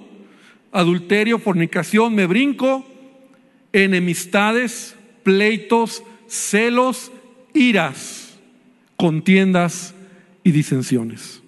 adulterio, 0.72 1.38
fornicación, 1.38 2.14
me 2.14 2.24
brinco, 2.26 2.86
enemistades, 3.74 4.96
pleitos, 5.22 6.02
celos, 6.28 7.12
iras, 7.56 8.38
contiendas 8.96 9.94
y 10.44 10.52
disensiones. 10.52 11.42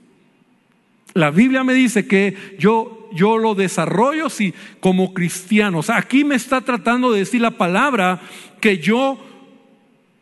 La 1.15 1.31
Biblia 1.31 1.65
me 1.65 1.75
dice 1.75 2.07
que 2.07 2.57
yo, 2.59 3.09
yo 3.13 3.39
lo 3.39 3.55
desarrollo 3.55 4.29
si, 4.29 4.55
como 4.81 5.15
cristiano. 5.15 5.81
aquí 5.89 6.25
me 6.25 6.35
está 6.35 6.61
tratando 6.61 7.13
de 7.13 7.21
decir 7.21 7.41
la 7.41 7.53
palabra 7.53 8.21
que 8.61 8.79
yo 8.79 9.19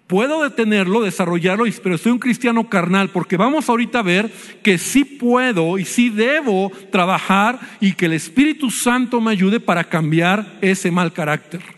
Puedo 0.07 0.45
detenerlo, 0.45 1.03
desarrollarlo, 1.03 1.65
pero 1.83 1.99
soy 1.99 2.13
un 2.13 2.21
cristiano 2.21 2.69
carnal, 2.69 3.11
porque 3.11 3.37
vamos 3.37 3.69
ahorita 3.69 3.99
a 3.99 4.03
ver 4.03 4.33
que 4.63 4.79
sí 4.79 5.05
puedo 5.05 5.79
y 5.79 5.85
sí 5.85 6.11
debo 6.11 6.71
trabajar 6.93 7.59
y 7.81 7.93
que 7.95 8.07
el 8.07 8.13
Espíritu 8.13 8.71
Santo 8.71 9.21
me 9.21 9.33
ayude 9.33 9.59
para 9.59 9.83
cambiar 9.83 10.59
ese 10.61 10.93
mal 10.93 11.13
carácter. 11.13 11.76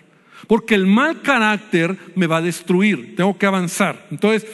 Porque 0.49 0.75
el 0.75 0.87
mal 0.87 1.23
carácter 1.23 1.97
me 2.17 2.27
va 2.27 2.39
a 2.39 2.43
destruir, 2.43 3.15
tengo 3.15 3.39
que 3.39 3.47
avanzar. 3.47 4.07
Entonces, 4.11 4.51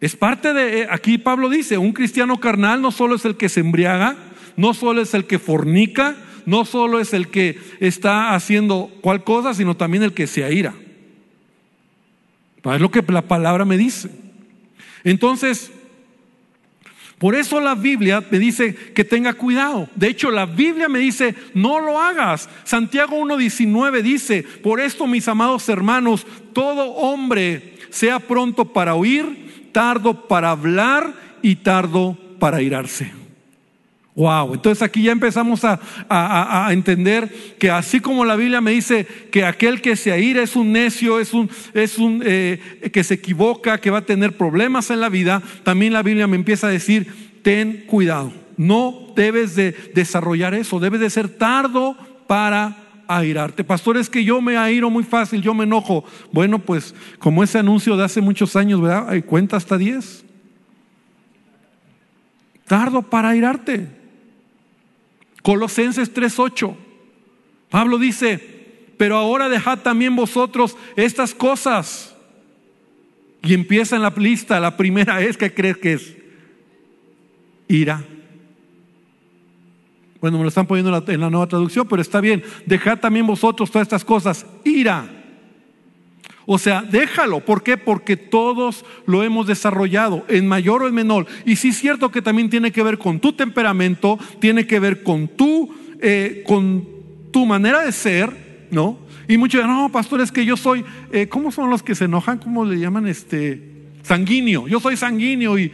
es 0.00 0.14
parte 0.14 0.52
de, 0.52 0.82
eh, 0.82 0.86
aquí 0.88 1.18
Pablo 1.18 1.48
dice, 1.48 1.76
un 1.78 1.92
cristiano 1.92 2.38
carnal 2.38 2.80
no 2.80 2.92
solo 2.92 3.16
es 3.16 3.24
el 3.24 3.36
que 3.36 3.48
se 3.48 3.60
embriaga, 3.60 4.16
no 4.56 4.74
solo 4.74 5.00
es 5.00 5.14
el 5.14 5.24
que 5.24 5.40
fornica, 5.40 6.16
no 6.46 6.64
solo 6.64 7.00
es 7.00 7.12
el 7.14 7.28
que 7.28 7.58
está 7.80 8.34
haciendo 8.34 8.90
cual 9.00 9.24
cosa, 9.24 9.54
sino 9.54 9.76
también 9.76 10.04
el 10.04 10.12
que 10.12 10.28
se 10.28 10.44
aira. 10.44 10.74
Es 12.64 12.80
lo 12.80 12.90
que 12.90 13.02
la 13.08 13.22
palabra 13.22 13.64
me 13.64 13.78
dice. 13.78 14.10
Entonces, 15.04 15.72
por 17.18 17.34
eso 17.34 17.60
la 17.60 17.74
Biblia 17.74 18.24
me 18.30 18.38
dice 18.38 18.74
que 18.74 19.04
tenga 19.04 19.34
cuidado. 19.34 19.88
De 19.96 20.08
hecho, 20.08 20.30
la 20.30 20.46
Biblia 20.46 20.88
me 20.88 21.00
dice, 21.00 21.34
no 21.52 21.80
lo 21.80 22.00
hagas. 22.00 22.48
Santiago 22.64 23.16
1.19 23.18 24.02
dice, 24.02 24.44
por 24.62 24.80
esto, 24.80 25.06
mis 25.06 25.26
amados 25.26 25.68
hermanos, 25.68 26.26
todo 26.52 26.92
hombre 26.92 27.74
sea 27.90 28.20
pronto 28.20 28.66
para 28.66 28.94
oír, 28.94 29.70
tardo 29.72 30.28
para 30.28 30.50
hablar 30.50 31.12
y 31.42 31.56
tardo 31.56 32.16
para 32.38 32.62
irarse. 32.62 33.10
Wow, 34.18 34.54
entonces 34.54 34.82
aquí 34.82 35.04
ya 35.04 35.12
empezamos 35.12 35.60
a, 35.64 36.68
entender 36.72 37.32
que 37.56 37.70
así 37.70 38.00
como 38.00 38.24
la 38.24 38.34
Biblia 38.34 38.60
me 38.60 38.72
dice 38.72 39.06
que 39.30 39.44
aquel 39.44 39.80
que 39.80 39.94
se 39.94 40.10
aira 40.10 40.42
es 40.42 40.56
un 40.56 40.72
necio, 40.72 41.20
es 41.20 41.32
un, 41.32 41.48
es 41.72 41.98
un 41.98 42.20
eh, 42.26 42.90
que 42.92 43.04
se 43.04 43.14
equivoca, 43.14 43.78
que 43.78 43.90
va 43.90 43.98
a 43.98 44.04
tener 44.04 44.36
problemas 44.36 44.90
en 44.90 45.00
la 45.00 45.08
vida, 45.08 45.40
también 45.62 45.92
la 45.92 46.02
Biblia 46.02 46.26
me 46.26 46.34
empieza 46.34 46.66
a 46.66 46.70
decir, 46.70 47.06
ten 47.44 47.84
cuidado, 47.86 48.32
no 48.56 49.12
debes 49.14 49.54
de 49.54 49.70
desarrollar 49.94 50.52
eso, 50.52 50.80
debes 50.80 50.98
de 50.98 51.10
ser 51.10 51.28
tardo 51.28 51.96
para 52.26 52.76
airarte. 53.06 53.62
Pastor, 53.62 53.98
es 53.98 54.10
que 54.10 54.24
yo 54.24 54.40
me 54.40 54.56
airo 54.56 54.90
muy 54.90 55.04
fácil, 55.04 55.42
yo 55.42 55.54
me 55.54 55.62
enojo. 55.62 56.04
Bueno, 56.32 56.58
pues 56.58 56.92
como 57.20 57.44
ese 57.44 57.60
anuncio 57.60 57.96
de 57.96 58.02
hace 58.02 58.20
muchos 58.20 58.56
años, 58.56 58.80
¿verdad? 58.80 59.24
Cuenta 59.26 59.56
hasta 59.56 59.78
10. 59.78 60.24
Tardo 62.66 63.02
para 63.02 63.28
airarte. 63.28 63.97
Colosenses 65.48 66.12
3:8. 66.12 66.76
Pablo 67.70 67.96
dice, 67.96 68.38
pero 68.98 69.16
ahora 69.16 69.48
dejad 69.48 69.78
también 69.78 70.14
vosotros 70.14 70.76
estas 70.94 71.34
cosas. 71.34 72.14
Y 73.42 73.54
empieza 73.54 73.96
en 73.96 74.02
la 74.02 74.12
lista, 74.14 74.60
la 74.60 74.76
primera 74.76 75.22
es, 75.22 75.38
que 75.38 75.54
crees 75.54 75.78
que 75.78 75.94
es? 75.94 76.14
Ira. 77.66 78.04
Bueno, 80.20 80.36
me 80.36 80.42
lo 80.42 80.48
están 80.48 80.66
poniendo 80.66 80.94
en 81.08 81.20
la 81.22 81.30
nueva 81.30 81.46
traducción, 81.46 81.88
pero 81.88 82.02
está 82.02 82.20
bien. 82.20 82.44
Dejad 82.66 82.98
también 82.98 83.26
vosotros 83.26 83.70
todas 83.70 83.86
estas 83.86 84.04
cosas. 84.04 84.44
Ira 84.64 85.17
o 86.50 86.56
sea, 86.56 86.80
déjalo. 86.80 87.40
¿Por 87.40 87.62
qué? 87.62 87.76
Porque 87.76 88.16
todos 88.16 88.86
lo 89.04 89.22
hemos 89.22 89.46
desarrollado 89.46 90.24
en 90.28 90.48
mayor 90.48 90.82
o 90.82 90.88
en 90.88 90.94
menor. 90.94 91.26
Y 91.44 91.56
sí 91.56 91.68
es 91.68 91.78
cierto 91.78 92.10
que 92.10 92.22
también 92.22 92.48
tiene 92.48 92.72
que 92.72 92.82
ver 92.82 92.96
con 92.96 93.20
tu 93.20 93.34
temperamento, 93.34 94.18
tiene 94.40 94.66
que 94.66 94.80
ver 94.80 95.02
con 95.02 95.28
tu, 95.28 95.68
eh, 96.00 96.42
con 96.46 96.88
tu 97.32 97.44
manera 97.44 97.84
de 97.84 97.92
ser, 97.92 98.66
¿no? 98.70 98.98
Y 99.28 99.36
muchos 99.36 99.60
dicen, 99.60 99.76
no, 99.76 99.92
pastor, 99.92 100.22
es 100.22 100.32
que 100.32 100.46
yo 100.46 100.56
soy, 100.56 100.86
eh, 101.12 101.28
¿cómo 101.28 101.52
son 101.52 101.68
los 101.68 101.82
que 101.82 101.94
se 101.94 102.06
enojan? 102.06 102.38
¿Cómo 102.38 102.64
le 102.64 102.80
llaman? 102.80 103.06
Este, 103.06 103.60
sanguíneo. 104.02 104.68
Yo 104.68 104.80
soy 104.80 104.96
sanguíneo 104.96 105.58
y 105.58 105.70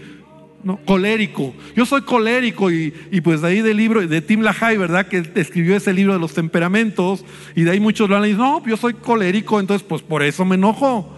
no, 0.64 0.78
colérico. 0.78 1.54
Yo 1.76 1.84
soy 1.84 2.02
colérico 2.02 2.70
y, 2.70 2.90
pues 3.22 3.42
de 3.42 3.48
ahí 3.48 3.60
del 3.60 3.76
libro 3.76 4.06
de 4.06 4.20
Tim 4.22 4.40
LaHaye, 4.40 4.78
¿verdad? 4.78 5.06
Que 5.06 5.22
escribió 5.34 5.76
ese 5.76 5.92
libro 5.92 6.14
de 6.14 6.18
los 6.18 6.32
temperamentos 6.32 7.24
y 7.54 7.64
de 7.64 7.72
ahí 7.72 7.80
muchos 7.80 8.08
lo 8.08 8.16
han 8.16 8.22
dicho, 8.22 8.38
no, 8.38 8.66
yo 8.66 8.76
soy 8.76 8.94
colérico, 8.94 9.60
entonces 9.60 9.86
pues 9.86 10.00
por 10.00 10.22
eso 10.22 10.44
me 10.44 10.54
enojo. 10.54 11.12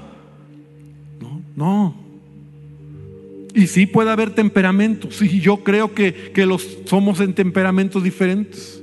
No, 1.21 1.43
no. 1.55 1.95
Y 3.55 3.69
sí 3.69 3.87
puede 3.87 4.11
haber 4.11 4.31
temperamentos, 4.31 5.17
sí, 5.17 5.41
yo 5.41 5.59
creo 5.59 5.95
que, 5.95 6.33
que 6.35 6.45
los 6.45 6.79
somos 6.85 7.21
en 7.21 7.33
temperamentos 7.33 8.03
diferentes. 8.03 8.76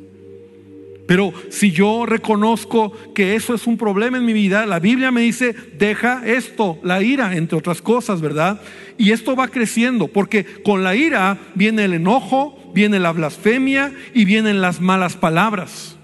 Pero 1.05 1.33
si 1.49 1.71
yo 1.71 2.05
reconozco 2.05 2.93
que 3.13 3.35
eso 3.35 3.53
es 3.53 3.67
un 3.67 3.77
problema 3.77 4.17
en 4.17 4.25
mi 4.25 4.33
vida, 4.33 4.65
la 4.65 4.79
Biblia 4.79 5.11
me 5.11 5.21
dice, 5.21 5.53
deja 5.77 6.21
esto, 6.25 6.79
la 6.81 7.01
ira, 7.01 7.35
entre 7.35 7.57
otras 7.57 7.81
cosas, 7.81 8.21
¿verdad? 8.21 8.61
Y 8.97 9.11
esto 9.11 9.35
va 9.35 9.49
creciendo, 9.49 10.07
porque 10.07 10.45
con 10.63 10.83
la 10.83 10.95
ira 10.95 11.37
viene 11.55 11.85
el 11.85 11.93
enojo, 11.93 12.57
viene 12.73 12.99
la 12.99 13.11
blasfemia 13.11 13.93
y 14.13 14.23
vienen 14.23 14.61
las 14.61 14.79
malas 14.79 15.17
palabras. 15.17 15.97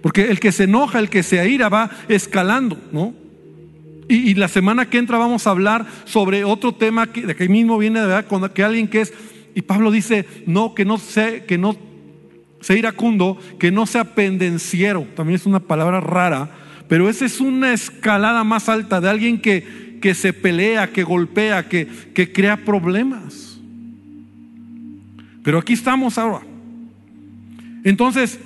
Porque 0.00 0.30
el 0.30 0.38
que 0.38 0.52
se 0.52 0.64
enoja, 0.64 1.00
el 1.00 1.10
que 1.10 1.24
se 1.24 1.40
aira 1.40 1.68
va 1.68 1.90
escalando, 2.08 2.78
¿no? 2.92 3.14
Y, 4.08 4.34
la 4.34 4.46
semana 4.46 4.88
que 4.88 4.98
entra 4.98 5.18
vamos 5.18 5.48
a 5.48 5.50
hablar 5.50 5.84
sobre 6.04 6.44
otro 6.44 6.72
tema 6.72 7.10
que 7.10 7.22
de 7.22 7.34
que 7.34 7.48
mismo 7.48 7.76
viene, 7.76 7.98
¿verdad? 7.98 8.26
Con 8.28 8.48
que 8.50 8.62
alguien 8.62 8.86
que 8.86 9.00
es, 9.00 9.12
y 9.52 9.62
Pablo 9.62 9.90
dice, 9.90 10.24
no, 10.46 10.76
que 10.76 10.84
no 10.84 10.98
sé, 10.98 11.42
que 11.44 11.58
no 11.58 11.76
sea 12.66 12.76
iracundo, 12.76 13.38
que 13.60 13.70
no 13.70 13.86
sea 13.86 14.16
pendenciero, 14.16 15.06
también 15.14 15.36
es 15.36 15.46
una 15.46 15.60
palabra 15.60 16.00
rara, 16.00 16.50
pero 16.88 17.08
esa 17.08 17.24
es 17.24 17.40
una 17.40 17.72
escalada 17.72 18.42
más 18.42 18.68
alta 18.68 19.00
de 19.00 19.08
alguien 19.08 19.40
que, 19.40 19.98
que 20.02 20.14
se 20.14 20.32
pelea, 20.32 20.90
que 20.90 21.04
golpea, 21.04 21.68
que, 21.68 21.86
que 22.12 22.32
crea 22.32 22.56
problemas. 22.56 23.60
Pero 25.44 25.58
aquí 25.60 25.74
estamos 25.74 26.18
ahora. 26.18 26.40
Entonces, 27.84 28.40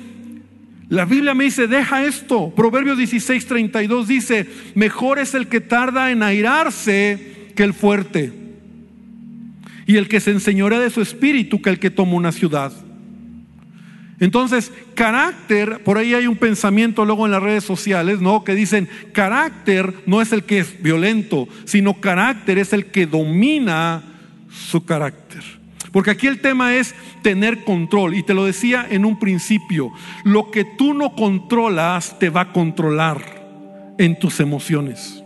la 0.90 1.06
Biblia 1.06 1.32
me 1.32 1.44
dice, 1.44 1.66
deja 1.66 2.04
esto. 2.04 2.52
Proverbios 2.54 2.98
16, 2.98 3.46
32 3.46 4.06
dice, 4.06 4.46
mejor 4.74 5.18
es 5.18 5.32
el 5.32 5.46
que 5.46 5.62
tarda 5.62 6.10
en 6.10 6.22
airarse 6.22 7.52
que 7.56 7.62
el 7.62 7.72
fuerte. 7.72 8.34
Y 9.86 9.96
el 9.96 10.08
que 10.08 10.20
se 10.20 10.32
enseñorea 10.32 10.78
de 10.78 10.90
su 10.90 11.00
espíritu 11.00 11.62
que 11.62 11.70
el 11.70 11.78
que 11.78 11.88
toma 11.88 12.16
una 12.16 12.32
ciudad. 12.32 12.70
Entonces, 14.20 14.70
carácter, 14.94 15.82
por 15.82 15.96
ahí 15.96 16.12
hay 16.12 16.26
un 16.26 16.36
pensamiento 16.36 17.06
luego 17.06 17.24
en 17.24 17.32
las 17.32 17.42
redes 17.42 17.64
sociales, 17.64 18.20
¿no? 18.20 18.44
Que 18.44 18.54
dicen, 18.54 18.88
carácter 19.12 19.94
no 20.06 20.20
es 20.20 20.32
el 20.32 20.44
que 20.44 20.58
es 20.58 20.82
violento, 20.82 21.48
sino 21.64 22.00
carácter 22.00 22.58
es 22.58 22.74
el 22.74 22.86
que 22.86 23.06
domina 23.06 24.02
su 24.50 24.84
carácter. 24.84 25.42
Porque 25.90 26.10
aquí 26.10 26.26
el 26.26 26.40
tema 26.40 26.76
es 26.76 26.94
tener 27.22 27.64
control. 27.64 28.14
Y 28.14 28.22
te 28.22 28.34
lo 28.34 28.44
decía 28.44 28.86
en 28.88 29.06
un 29.06 29.18
principio, 29.18 29.90
lo 30.24 30.50
que 30.50 30.64
tú 30.64 30.92
no 30.94 31.14
controlas 31.14 32.18
te 32.18 32.28
va 32.28 32.42
a 32.42 32.52
controlar 32.52 33.94
en 33.98 34.18
tus 34.18 34.38
emociones 34.40 35.24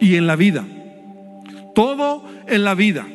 y 0.00 0.16
en 0.16 0.26
la 0.26 0.36
vida. 0.36 0.66
Todo 1.74 2.24
en 2.46 2.64
la 2.64 2.74
vida. 2.74 3.06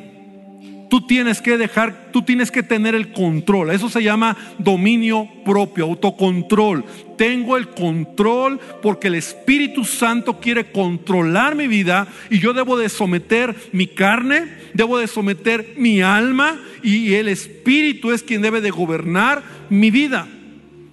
Tú 0.89 1.05
tienes 1.05 1.41
que 1.41 1.57
dejar, 1.57 2.09
tú 2.11 2.23
tienes 2.23 2.51
que 2.51 2.63
tener 2.63 2.95
el 2.95 3.13
control. 3.13 3.71
Eso 3.71 3.89
se 3.89 4.03
llama 4.03 4.35
dominio 4.57 5.27
propio, 5.45 5.85
autocontrol. 5.85 6.83
Tengo 7.17 7.57
el 7.57 7.69
control 7.69 8.59
porque 8.81 9.07
el 9.07 9.15
Espíritu 9.15 9.85
Santo 9.85 10.39
quiere 10.39 10.71
controlar 10.71 11.55
mi 11.55 11.67
vida 11.67 12.07
y 12.29 12.39
yo 12.39 12.53
debo 12.53 12.77
de 12.77 12.89
someter 12.89 13.55
mi 13.71 13.87
carne, 13.87 14.47
debo 14.73 14.97
de 14.97 15.07
someter 15.07 15.73
mi 15.77 16.01
alma 16.01 16.59
y 16.83 17.13
el 17.13 17.27
Espíritu 17.27 18.11
es 18.11 18.23
quien 18.23 18.41
debe 18.41 18.61
de 18.61 18.71
gobernar 18.71 19.43
mi 19.69 19.91
vida. 19.91 20.27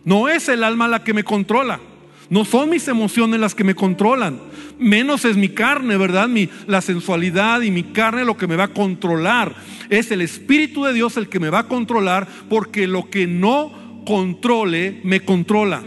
No 0.04 0.28
es 0.28 0.48
el 0.48 0.62
alma 0.62 0.86
la 0.86 1.02
que 1.02 1.14
me 1.14 1.24
controla. 1.24 1.80
No 2.28 2.44
son 2.44 2.70
mis 2.70 2.88
emociones 2.88 3.40
las 3.40 3.54
que 3.54 3.64
me 3.64 3.74
controlan. 3.74 4.40
Menos 4.78 5.24
es 5.24 5.36
mi 5.36 5.48
carne, 5.48 5.96
¿verdad? 5.96 6.28
Mi, 6.28 6.48
la 6.66 6.80
sensualidad 6.80 7.62
y 7.62 7.70
mi 7.70 7.84
carne 7.84 8.24
lo 8.24 8.36
que 8.36 8.46
me 8.46 8.56
va 8.56 8.64
a 8.64 8.74
controlar. 8.74 9.54
Es 9.90 10.10
el 10.10 10.20
Espíritu 10.20 10.84
de 10.84 10.92
Dios 10.92 11.16
el 11.16 11.28
que 11.28 11.40
me 11.40 11.50
va 11.50 11.60
a 11.60 11.68
controlar 11.68 12.26
porque 12.48 12.86
lo 12.86 13.08
que 13.08 13.26
no 13.26 14.02
controle 14.04 15.00
me 15.04 15.20
controla. 15.20 15.82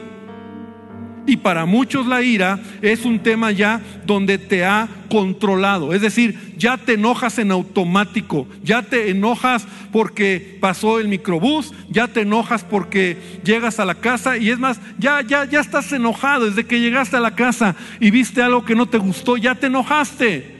Y 1.29 1.37
para 1.37 1.67
muchos 1.67 2.07
la 2.07 2.23
ira 2.23 2.59
es 2.81 3.05
un 3.05 3.19
tema 3.19 3.51
ya 3.51 3.81
donde 4.03 4.39
te 4.39 4.65
ha 4.65 4.89
controlado. 5.11 5.93
Es 5.93 6.01
decir, 6.01 6.55
ya 6.57 6.75
te 6.75 6.93
enojas 6.93 7.37
en 7.37 7.51
automático, 7.51 8.47
ya 8.63 8.81
te 8.81 9.11
enojas 9.11 9.67
porque 9.91 10.57
pasó 10.59 10.99
el 10.99 11.07
microbús, 11.07 11.71
ya 11.87 12.07
te 12.07 12.21
enojas 12.21 12.63
porque 12.63 13.15
llegas 13.43 13.79
a 13.79 13.85
la 13.85 13.93
casa 13.93 14.37
y 14.37 14.49
es 14.49 14.57
más, 14.57 14.81
ya 14.97 15.21
ya 15.21 15.45
ya 15.45 15.59
estás 15.59 15.93
enojado 15.93 16.45
desde 16.45 16.65
que 16.65 16.81
llegaste 16.81 17.17
a 17.17 17.19
la 17.19 17.35
casa 17.35 17.75
y 17.99 18.09
viste 18.09 18.41
algo 18.41 18.65
que 18.65 18.73
no 18.73 18.87
te 18.87 18.97
gustó, 18.97 19.37
ya 19.37 19.53
te 19.53 19.67
enojaste. 19.67 20.57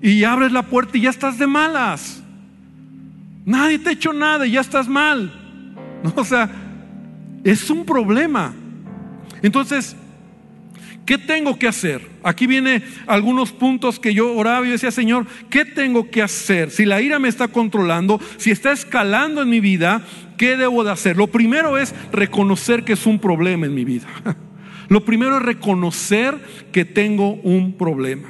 Y 0.00 0.22
abres 0.22 0.52
la 0.52 0.62
puerta 0.62 0.96
y 0.96 1.00
ya 1.00 1.10
estás 1.10 1.40
de 1.40 1.48
malas. 1.48 2.22
Nadie 3.44 3.80
te 3.80 3.88
ha 3.88 3.92
hecho 3.92 4.12
nada 4.12 4.46
y 4.46 4.52
ya 4.52 4.60
estás 4.60 4.86
mal. 4.86 5.40
O 6.14 6.24
sea, 6.24 6.48
es 7.42 7.68
un 7.68 7.84
problema. 7.84 8.54
Entonces, 9.42 9.96
¿Qué 11.04 11.18
tengo 11.18 11.58
que 11.58 11.68
hacer? 11.68 12.00
Aquí 12.22 12.46
viene 12.46 12.82
algunos 13.06 13.52
puntos 13.52 14.00
que 14.00 14.14
yo 14.14 14.34
oraba 14.34 14.66
y 14.66 14.70
decía, 14.70 14.90
Señor, 14.90 15.26
¿qué 15.50 15.66
tengo 15.66 16.10
que 16.10 16.22
hacer? 16.22 16.70
Si 16.70 16.86
la 16.86 17.02
ira 17.02 17.18
me 17.18 17.28
está 17.28 17.48
controlando, 17.48 18.20
si 18.38 18.50
está 18.50 18.72
escalando 18.72 19.42
en 19.42 19.50
mi 19.50 19.60
vida, 19.60 20.02
¿qué 20.38 20.56
debo 20.56 20.82
de 20.82 20.92
hacer? 20.92 21.16
Lo 21.16 21.26
primero 21.26 21.76
es 21.76 21.94
reconocer 22.10 22.84
que 22.84 22.94
es 22.94 23.04
un 23.04 23.18
problema 23.18 23.66
en 23.66 23.74
mi 23.74 23.84
vida. 23.84 24.06
Lo 24.88 25.04
primero 25.04 25.38
es 25.38 25.42
reconocer 25.42 26.38
que 26.72 26.84
tengo 26.84 27.34
un 27.34 27.72
problema. 27.72 28.28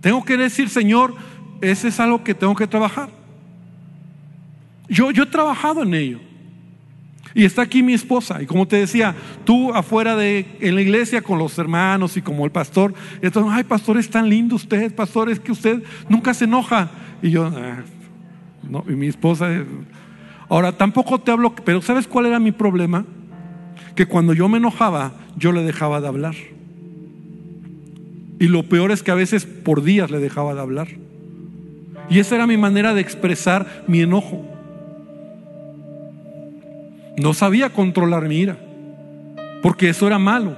Tengo 0.00 0.24
que 0.24 0.36
decir, 0.36 0.68
Señor, 0.68 1.14
ese 1.60 1.88
es 1.88 1.98
algo 1.98 2.22
que 2.22 2.34
tengo 2.34 2.54
que 2.54 2.66
trabajar. 2.66 3.08
Yo, 4.88 5.10
yo 5.10 5.24
he 5.24 5.26
trabajado 5.26 5.82
en 5.82 5.94
ello. 5.94 6.20
Y 7.34 7.44
está 7.44 7.62
aquí 7.62 7.82
mi 7.82 7.94
esposa. 7.94 8.40
Y 8.40 8.46
como 8.46 8.66
te 8.66 8.76
decía, 8.76 9.14
tú 9.44 9.74
afuera 9.74 10.14
de 10.14 10.46
en 10.60 10.74
la 10.76 10.82
iglesia 10.82 11.20
con 11.20 11.38
los 11.38 11.58
hermanos 11.58 12.16
y 12.16 12.22
como 12.22 12.44
el 12.44 12.52
pastor, 12.52 12.94
entonces, 13.20 13.52
ay, 13.52 13.64
pastor, 13.64 13.98
es 13.98 14.08
tan 14.08 14.28
lindo 14.28 14.54
usted, 14.54 14.94
pastor, 14.94 15.28
es 15.30 15.40
que 15.40 15.50
usted 15.50 15.82
nunca 16.08 16.32
se 16.32 16.44
enoja. 16.44 16.90
Y 17.22 17.30
yo, 17.30 17.46
ah, 17.46 17.82
no, 18.62 18.84
y 18.88 18.92
mi 18.92 19.08
esposa, 19.08 19.48
ahora 20.48 20.72
tampoco 20.72 21.20
te 21.20 21.32
hablo, 21.32 21.54
pero 21.54 21.82
¿sabes 21.82 22.06
cuál 22.06 22.26
era 22.26 22.38
mi 22.38 22.52
problema? 22.52 23.04
Que 23.96 24.06
cuando 24.06 24.32
yo 24.32 24.48
me 24.48 24.58
enojaba, 24.58 25.12
yo 25.36 25.50
le 25.50 25.62
dejaba 25.62 26.00
de 26.00 26.06
hablar. 26.06 26.34
Y 28.38 28.46
lo 28.46 28.68
peor 28.68 28.92
es 28.92 29.02
que 29.02 29.10
a 29.10 29.16
veces 29.16 29.44
por 29.44 29.82
días 29.82 30.10
le 30.10 30.18
dejaba 30.18 30.54
de 30.54 30.60
hablar. 30.60 30.88
Y 32.10 32.18
esa 32.20 32.36
era 32.36 32.46
mi 32.46 32.56
manera 32.56 32.94
de 32.94 33.00
expresar 33.00 33.84
mi 33.88 34.02
enojo. 34.02 34.53
No 37.16 37.34
sabía 37.34 37.70
controlar 37.70 38.28
mi 38.28 38.38
ira, 38.38 38.56
porque 39.62 39.88
eso 39.88 40.06
era 40.06 40.18
malo. 40.18 40.56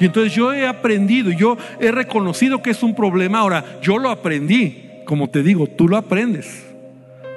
Y 0.00 0.04
entonces 0.04 0.32
yo 0.32 0.52
he 0.52 0.66
aprendido, 0.66 1.30
yo 1.30 1.56
he 1.80 1.90
reconocido 1.90 2.62
que 2.62 2.70
es 2.70 2.82
un 2.82 2.94
problema. 2.94 3.40
Ahora, 3.40 3.80
yo 3.82 3.98
lo 3.98 4.10
aprendí, 4.10 5.02
como 5.04 5.28
te 5.28 5.42
digo, 5.42 5.66
tú 5.66 5.88
lo 5.88 5.96
aprendes. 5.96 6.66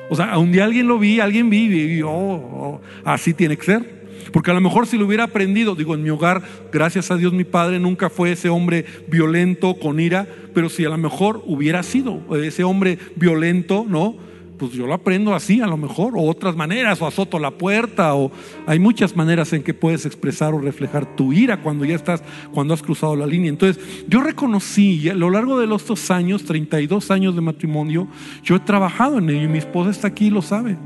O 0.10 0.16
sea, 0.16 0.38
un 0.38 0.52
día 0.52 0.66
alguien 0.66 0.88
lo 0.88 1.00
vi, 1.00 1.20
alguien 1.20 1.50
vive 1.50 1.78
y 1.78 1.98
yo, 2.00 2.10
oh, 2.10 2.36
oh, 2.36 2.82
así 3.06 3.34
tiene 3.34 3.58
que 3.58 3.64
ser. 3.64 4.02
Porque 4.32 4.52
a 4.52 4.54
lo 4.54 4.62
mejor 4.62 4.88
si 4.88 4.98
lo 4.98 5.06
hubiera 5.06 5.24
aprendido, 5.24 5.76
digo, 5.76 5.96
en 5.96 6.04
mi 6.04 6.10
hogar, 6.10 6.42
gracias 6.72 7.12
a 7.12 7.18
Dios 7.18 7.34
mi 7.34 7.44
padre 7.44 7.80
nunca 7.80 8.10
fue 8.10 8.32
ese 8.32 8.50
hombre 8.50 8.86
violento, 9.08 9.76
con 9.80 10.00
ira, 10.00 10.28
pero 10.54 10.70
si 10.70 10.86
a 10.86 10.90
lo 10.90 10.98
mejor 10.98 11.42
hubiera 11.46 11.82
sido 11.84 12.22
ese 12.44 12.64
hombre 12.64 12.98
violento, 13.16 13.86
¿no? 13.88 14.16
Pues 14.62 14.74
yo 14.74 14.86
lo 14.86 14.94
aprendo 14.94 15.34
así 15.34 15.60
a 15.60 15.66
lo 15.66 15.76
mejor, 15.76 16.14
o 16.16 16.22
otras 16.22 16.56
maneras, 16.56 17.02
o 17.02 17.08
azoto 17.08 17.40
la 17.40 17.50
puerta, 17.50 18.14
o 18.14 18.32
hay 18.68 18.78
muchas 18.78 19.16
maneras 19.16 19.54
en 19.54 19.64
que 19.64 19.74
puedes 19.74 20.06
expresar 20.06 20.54
o 20.54 20.60
reflejar 20.60 21.16
tu 21.16 21.34
ira 21.34 21.64
cuando 21.64 21.84
ya 21.84 21.96
estás, 21.96 22.22
cuando 22.52 22.76
has 22.76 22.84
cruzado 22.84 23.16
la 23.16 23.26
línea. 23.26 23.50
Entonces, 23.50 23.84
yo 24.08 24.22
reconocí 24.22 25.10
a 25.10 25.16
lo 25.16 25.32
largo 25.32 25.60
de 25.60 25.66
los 25.66 25.88
dos 25.88 26.12
años, 26.12 26.46
32 26.46 27.10
años 27.10 27.34
de 27.34 27.42
matrimonio, 27.42 28.08
yo 28.44 28.56
he 28.56 28.60
trabajado 28.60 29.18
en 29.18 29.32
ello 29.32 29.46
y 29.46 29.48
mi 29.48 29.58
esposa 29.58 29.90
está 29.90 30.10
aquí 30.10 30.28
y 30.28 30.30
lo 30.30 30.44
sabe. 30.44 30.78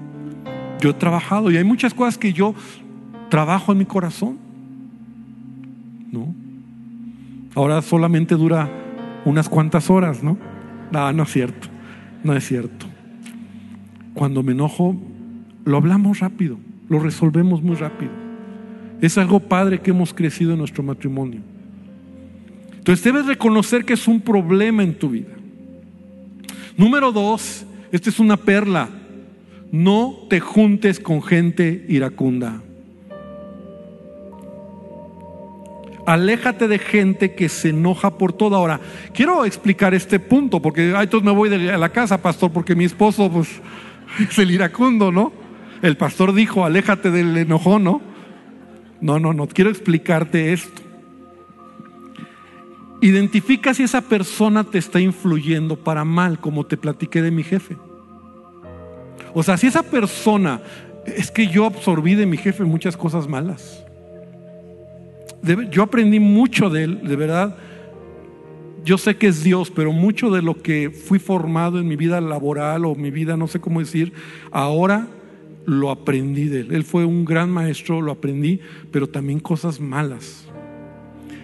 Yo 0.79 0.91
he 0.91 0.93
trabajado 0.93 1.51
y 1.51 1.57
hay 1.57 1.65
muchas 1.65 1.93
cosas 1.93 2.17
que 2.17 2.31
yo 2.31 2.55
trabajo 3.29 3.73
en 3.73 3.79
mi 3.79 3.85
corazón. 3.85 4.37
¿No? 6.13 6.33
Ahora 7.55 7.81
solamente 7.81 8.35
dura 8.35 8.69
unas 9.25 9.49
cuantas 9.49 9.89
horas, 9.89 10.23
¿no? 10.23 10.37
No, 10.93 11.11
no 11.11 11.23
es 11.23 11.29
cierto. 11.29 11.67
No 12.23 12.33
es 12.33 12.47
cierto. 12.47 12.94
Cuando 14.15 14.41
me 14.43 14.53
enojo, 14.53 14.95
lo 15.65 15.77
hablamos 15.77 16.19
rápido, 16.21 16.57
lo 16.89 16.99
resolvemos 16.99 17.61
muy 17.61 17.75
rápido. 17.75 18.11
Es 19.01 19.17
algo 19.17 19.41
padre 19.41 19.81
que 19.81 19.91
hemos 19.91 20.13
crecido 20.13 20.53
en 20.53 20.59
nuestro 20.59 20.81
matrimonio. 20.81 21.41
Entonces 22.77 23.03
debes 23.03 23.25
reconocer 23.25 23.83
que 23.83 23.93
es 23.93 24.07
un 24.07 24.21
problema 24.21 24.83
en 24.83 24.97
tu 24.97 25.09
vida. 25.09 25.33
Número 26.77 27.11
dos, 27.11 27.65
esta 27.91 28.09
es 28.09 28.19
una 28.19 28.37
perla. 28.37 28.89
No 29.71 30.15
te 30.29 30.39
juntes 30.39 30.99
con 30.99 31.21
gente 31.21 31.85
iracunda. 31.89 32.61
Aléjate 36.05 36.67
de 36.67 36.77
gente 36.77 37.33
que 37.33 37.49
se 37.49 37.69
enoja 37.69 38.17
por 38.17 38.31
toda 38.31 38.59
hora. 38.59 38.79
Quiero 39.13 39.43
explicar 39.43 39.93
este 39.93 40.19
punto 40.19 40.61
porque 40.61 40.93
ay, 40.95 41.05
entonces 41.05 41.25
me 41.25 41.33
voy 41.33 41.49
de 41.49 41.77
la 41.77 41.89
casa, 41.89 42.21
pastor, 42.21 42.51
porque 42.51 42.75
mi 42.75 42.85
esposo 42.85 43.29
pues 43.29 43.49
es 44.29 44.37
el 44.39 44.51
iracundo, 44.51 45.11
¿no? 45.11 45.31
El 45.81 45.97
pastor 45.97 46.33
dijo, 46.33 46.65
aléjate 46.65 47.11
del 47.11 47.37
enojón, 47.37 47.83
¿no? 47.83 48.01
No, 49.01 49.19
no, 49.19 49.33
no, 49.33 49.47
quiero 49.47 49.69
explicarte 49.69 50.53
esto. 50.53 50.81
Identifica 53.01 53.73
si 53.73 53.83
esa 53.83 54.01
persona 54.01 54.63
te 54.63 54.77
está 54.77 54.99
influyendo 54.99 55.75
para 55.75 56.05
mal, 56.05 56.39
como 56.39 56.65
te 56.65 56.77
platiqué 56.77 57.21
de 57.21 57.29
mi 57.29 57.43
jefe. 57.43 57.77
O 59.33 59.43
sea, 59.43 59.57
si 59.57 59.67
esa 59.67 59.83
persona, 59.83 60.61
es 61.05 61.29
que 61.29 61.47
yo 61.47 61.65
absorbí 61.65 62.15
de 62.15 62.25
mi 62.25 62.37
jefe 62.37 62.63
muchas 62.63 62.95
cosas 62.95 63.27
malas. 63.27 63.83
Yo 65.69 65.83
aprendí 65.83 66.19
mucho 66.19 66.69
de 66.69 66.85
él, 66.85 67.07
de 67.07 67.15
verdad 67.15 67.55
yo 68.85 68.99
sé 68.99 69.17
que 69.17 69.27
es 69.27 69.43
Dios, 69.43 69.71
pero 69.71 69.91
mucho 69.91 70.29
de 70.29 70.43
lo 70.43 70.61
que 70.61 70.91
fui 70.91 71.17
formado 71.17 71.79
en 71.79 71.87
mi 71.87 71.95
vida 71.95 72.21
laboral 72.21 72.85
o 72.85 72.95
mi 72.95 73.09
vida, 73.09 73.35
no 73.35 73.47
sé 73.47 73.59
cómo 73.59 73.79
decir, 73.79 74.13
ahora 74.51 75.07
lo 75.65 75.89
aprendí 75.89 76.45
de 76.45 76.61
él. 76.61 76.71
Él 76.71 76.83
fue 76.83 77.03
un 77.03 77.25
gran 77.25 77.49
maestro, 77.49 77.99
lo 77.99 78.11
aprendí, 78.11 78.59
pero 78.91 79.07
también 79.07 79.39
cosas 79.39 79.79
malas. 79.79 80.45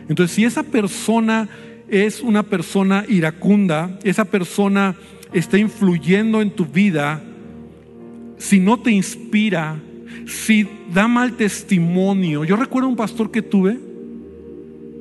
Entonces, 0.08 0.36
si 0.36 0.46
esa 0.46 0.62
persona 0.62 1.50
es 1.88 2.22
una 2.22 2.44
persona 2.44 3.06
iracunda, 3.10 4.00
esa 4.04 4.26
persona 4.26 4.96
está 5.34 5.58
influyendo 5.58 6.42
en 6.42 6.52
tu 6.52 6.66
vida, 6.66 7.24
si 8.38 8.60
no 8.60 8.80
te 8.80 8.92
inspira, 8.92 9.80
si 10.28 10.68
da 10.94 11.08
mal 11.08 11.34
testimonio. 11.34 12.44
Yo 12.46 12.56
recuerdo 12.56 12.88
un 12.88 12.96
pastor 12.96 13.32
que 13.32 13.42
tuve, 13.42 13.80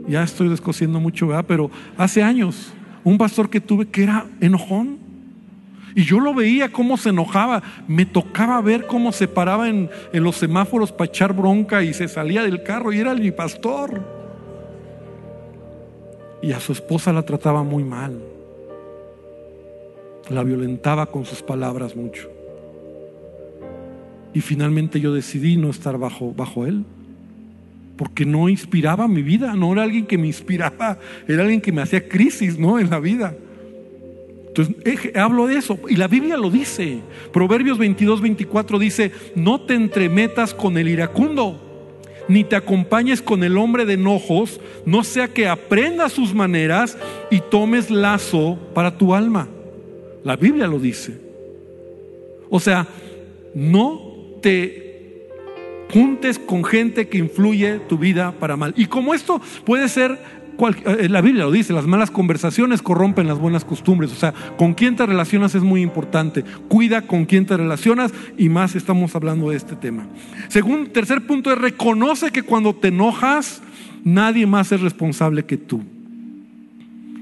ya 0.08 0.22
estoy 0.22 0.48
descosiendo 0.48 1.00
mucho, 1.00 1.26
¿verdad? 1.26 1.44
Pero 1.46 1.70
hace 1.96 2.22
años, 2.22 2.72
un 3.04 3.18
pastor 3.18 3.50
que 3.50 3.60
tuve 3.60 3.88
que 3.88 4.02
era 4.02 4.26
enojón. 4.40 4.98
Y 5.94 6.04
yo 6.04 6.20
lo 6.20 6.34
veía 6.34 6.70
cómo 6.70 6.96
se 6.96 7.08
enojaba. 7.08 7.62
Me 7.88 8.06
tocaba 8.06 8.60
ver 8.60 8.86
cómo 8.86 9.12
se 9.12 9.26
paraba 9.26 9.68
en, 9.68 9.90
en 10.12 10.22
los 10.22 10.36
semáforos 10.36 10.92
para 10.92 11.08
echar 11.08 11.32
bronca 11.32 11.82
y 11.82 11.92
se 11.92 12.06
salía 12.06 12.42
del 12.42 12.62
carro 12.62 12.92
y 12.92 12.98
era 12.98 13.14
mi 13.14 13.32
pastor. 13.32 14.00
Y 16.42 16.52
a 16.52 16.60
su 16.60 16.72
esposa 16.72 17.12
la 17.12 17.22
trataba 17.22 17.62
muy 17.62 17.82
mal. 17.82 18.22
La 20.28 20.44
violentaba 20.44 21.06
con 21.06 21.24
sus 21.24 21.42
palabras 21.42 21.96
mucho. 21.96 22.30
Y 24.32 24.40
finalmente 24.40 25.00
yo 25.00 25.12
decidí 25.12 25.56
no 25.56 25.70
estar 25.70 25.98
bajo, 25.98 26.32
bajo 26.32 26.66
él 26.66 26.84
porque 28.00 28.24
no 28.24 28.48
inspiraba 28.48 29.06
mi 29.06 29.20
vida, 29.20 29.52
no 29.54 29.74
era 29.74 29.82
alguien 29.82 30.06
que 30.06 30.16
me 30.16 30.26
inspiraba, 30.26 30.98
era 31.28 31.42
alguien 31.42 31.60
que 31.60 31.70
me 31.70 31.82
hacía 31.82 32.08
crisis, 32.08 32.58
¿no? 32.58 32.78
En 32.78 32.88
la 32.88 32.98
vida. 32.98 33.34
Entonces, 34.48 35.14
hablo 35.14 35.46
de 35.46 35.58
eso. 35.58 35.78
Y 35.86 35.96
la 35.96 36.08
Biblia 36.08 36.38
lo 36.38 36.48
dice. 36.48 37.00
Proverbios 37.30 37.76
22, 37.76 38.22
24 38.22 38.78
dice, 38.78 39.12
no 39.34 39.60
te 39.60 39.74
entremetas 39.74 40.54
con 40.54 40.78
el 40.78 40.88
iracundo, 40.88 41.60
ni 42.26 42.42
te 42.42 42.56
acompañes 42.56 43.20
con 43.20 43.44
el 43.44 43.58
hombre 43.58 43.84
de 43.84 43.92
enojos, 43.92 44.62
no 44.86 45.04
sea 45.04 45.28
que 45.28 45.46
aprendas 45.46 46.12
sus 46.12 46.32
maneras 46.32 46.96
y 47.30 47.40
tomes 47.50 47.90
lazo 47.90 48.58
para 48.72 48.96
tu 48.96 49.14
alma. 49.14 49.46
La 50.24 50.36
Biblia 50.36 50.66
lo 50.66 50.78
dice. 50.78 51.20
O 52.48 52.60
sea, 52.60 52.88
no 53.54 54.14
te 54.40 54.89
juntes 55.92 56.38
con 56.38 56.64
gente 56.64 57.08
que 57.08 57.18
influye 57.18 57.78
tu 57.80 57.98
vida 57.98 58.32
para 58.32 58.56
mal. 58.56 58.74
Y 58.76 58.86
como 58.86 59.14
esto 59.14 59.40
puede 59.64 59.88
ser 59.88 60.18
eh, 60.68 61.08
la 61.08 61.20
Biblia 61.20 61.44
lo 61.44 61.52
dice, 61.52 61.72
las 61.72 61.86
malas 61.86 62.10
conversaciones 62.10 62.82
corrompen 62.82 63.26
las 63.26 63.38
buenas 63.38 63.64
costumbres. 63.64 64.12
O 64.12 64.16
sea, 64.16 64.34
con 64.56 64.74
quién 64.74 64.96
te 64.96 65.06
relacionas 65.06 65.54
es 65.54 65.62
muy 65.62 65.80
importante. 65.80 66.44
Cuida 66.68 67.02
con 67.02 67.24
quién 67.24 67.46
te 67.46 67.56
relacionas 67.56 68.12
y 68.36 68.48
más 68.48 68.74
estamos 68.74 69.14
hablando 69.14 69.50
de 69.50 69.56
este 69.56 69.76
tema. 69.76 70.06
Según 70.48 70.88
tercer 70.88 71.26
punto 71.26 71.50
es 71.52 71.58
reconoce 71.58 72.30
que 72.30 72.42
cuando 72.42 72.74
te 72.74 72.88
enojas, 72.88 73.62
nadie 74.04 74.46
más 74.46 74.72
es 74.72 74.80
responsable 74.80 75.44
que 75.44 75.56
tú. 75.56 75.82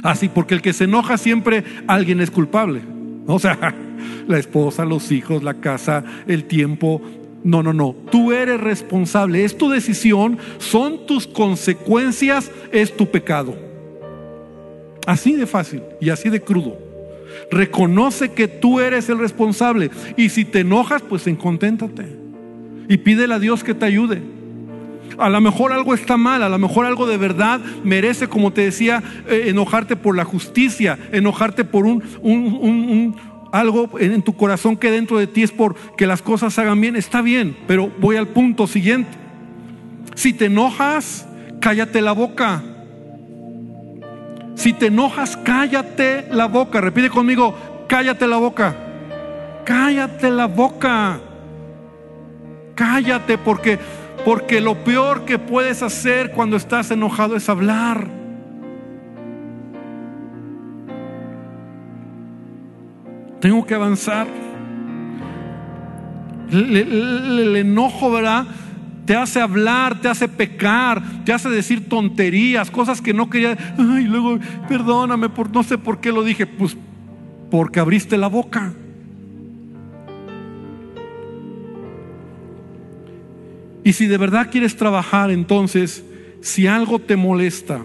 Así, 0.03 0.27
ah, 0.27 0.31
porque 0.35 0.55
el 0.55 0.62
que 0.62 0.73
se 0.73 0.85
enoja 0.85 1.19
siempre 1.19 1.64
alguien 1.87 2.21
es 2.21 2.31
culpable. 2.31 2.81
O 3.27 3.39
sea, 3.39 3.75
la 4.29 4.39
esposa, 4.39 4.85
los 4.85 5.12
hijos, 5.12 5.43
la 5.43 5.55
casa, 5.55 6.05
el 6.27 6.45
tiempo, 6.45 7.03
no, 7.45 7.62
no, 7.62 7.72
no. 7.72 7.95
Tú 8.11 8.32
eres 8.32 8.61
responsable. 8.61 9.45
Es 9.45 9.57
tu 9.57 9.70
decisión, 9.70 10.39
son 10.59 11.07
tus 11.07 11.26
consecuencias, 11.26 12.51
es 12.72 12.97
tu 12.97 13.11
pecado. 13.11 13.57
Así 15.07 15.34
de 15.36 15.47
fácil 15.47 15.82
y 16.01 16.11
así 16.11 16.28
de 16.28 16.43
crudo. 16.43 16.78
Reconoce 17.51 18.32
que 18.32 18.49
tú 18.49 18.80
eres 18.80 19.09
el 19.09 19.18
responsable. 19.18 19.91
Y 20.16 20.28
si 20.28 20.45
te 20.45 20.61
enojas, 20.61 21.03
pues 21.03 21.26
enconténtate. 21.26 22.07
Y 22.89 22.99
pídele 22.99 23.34
a 23.34 23.39
Dios 23.39 23.64
que 23.64 23.74
te 23.74 23.86
ayude. 23.86 24.20
A 25.16 25.28
lo 25.28 25.41
mejor 25.41 25.72
algo 25.72 25.95
está 25.95 26.16
mal, 26.16 26.43
a 26.43 26.49
lo 26.49 26.59
mejor 26.59 26.86
algo 26.86 27.07
de 27.07 27.16
verdad 27.16 27.61
merece, 27.82 28.28
como 28.28 28.53
te 28.53 28.62
decía, 28.62 29.03
eh, 29.28 29.45
enojarte 29.47 29.97
por 29.97 30.14
la 30.14 30.24
justicia, 30.24 30.99
enojarte 31.12 31.64
por 31.64 31.86
un, 31.86 32.05
un, 32.22 33.16
algo 33.53 33.90
en 33.99 34.22
tu 34.22 34.36
corazón 34.36 34.76
que 34.76 34.90
dentro 34.90 35.18
de 35.18 35.26
ti 35.26 35.42
es 35.42 35.51
por 35.51 35.74
que 35.96 36.07
las 36.07 36.22
cosas 36.22 36.59
hagan 36.59 36.80
bien, 36.80 36.96
está 36.96 37.22
bien, 37.22 37.57
pero 37.66 37.90
voy 37.99 38.16
al 38.16 38.28
punto 38.28 38.66
siguiente. 38.66 39.11
Si 40.14 40.32
te 40.32 40.46
enojas, 40.46 41.26
cállate 41.61 42.01
la 42.01 42.12
boca. 42.12 42.62
Si 44.55 44.72
te 44.72 44.86
enojas, 44.86 45.36
cállate 45.36 46.26
la 46.30 46.46
boca. 46.46 46.80
Repite 46.80 47.11
conmigo, 47.11 47.55
cállate 47.88 48.26
la 48.26 48.36
boca. 48.36 48.76
Cállate 49.64 50.30
la 50.30 50.46
boca. 50.46 51.20
Cállate 52.74 53.38
porque 53.38 53.78
porque 54.24 54.61
lo 54.61 54.84
peor 54.84 55.24
que 55.24 55.38
puedes 55.38 55.82
hacer 55.82 56.32
cuando 56.32 56.57
estás 56.57 56.90
enojado 56.90 57.36
es 57.36 57.49
hablar. 57.49 58.18
Tengo 63.41 63.64
que 63.66 63.74
avanzar. 63.74 64.26
El, 66.51 67.57
enojo, 67.57 68.11
¿verdad? 68.11 68.47
Te 69.05 69.14
hace 69.14 69.41
hablar, 69.41 70.01
te 70.01 70.09
hace 70.09 70.28
pecar, 70.28 71.03
te 71.24 71.32
hace 71.32 71.49
decir 71.49 71.89
tonterías, 71.89 72.70
cosas 72.70 73.01
que 73.01 73.14
no 73.14 73.30
quería. 73.30 73.57
Ay, 73.78 74.05
luego, 74.05 74.39
perdóname, 74.68 75.28
por, 75.28 75.51
no 75.51 75.62
sé 75.62 75.78
por 75.78 76.01
qué 76.01 76.12
lo 76.12 76.24
dije. 76.24 76.47
Pues 76.47 76.76
porque 77.51 77.80
abriste 77.80 78.16
la 78.16 78.28
boca. 78.28 78.72
Y 83.84 83.93
si 83.95 84.07
de 84.07 84.18
verdad 84.18 84.51
quieres 84.51 84.76
trabajar, 84.76 85.30
entonces, 85.30 86.05
si 86.43 86.66
algo 86.66 86.99
te 86.99 87.16
molesta 87.16 87.84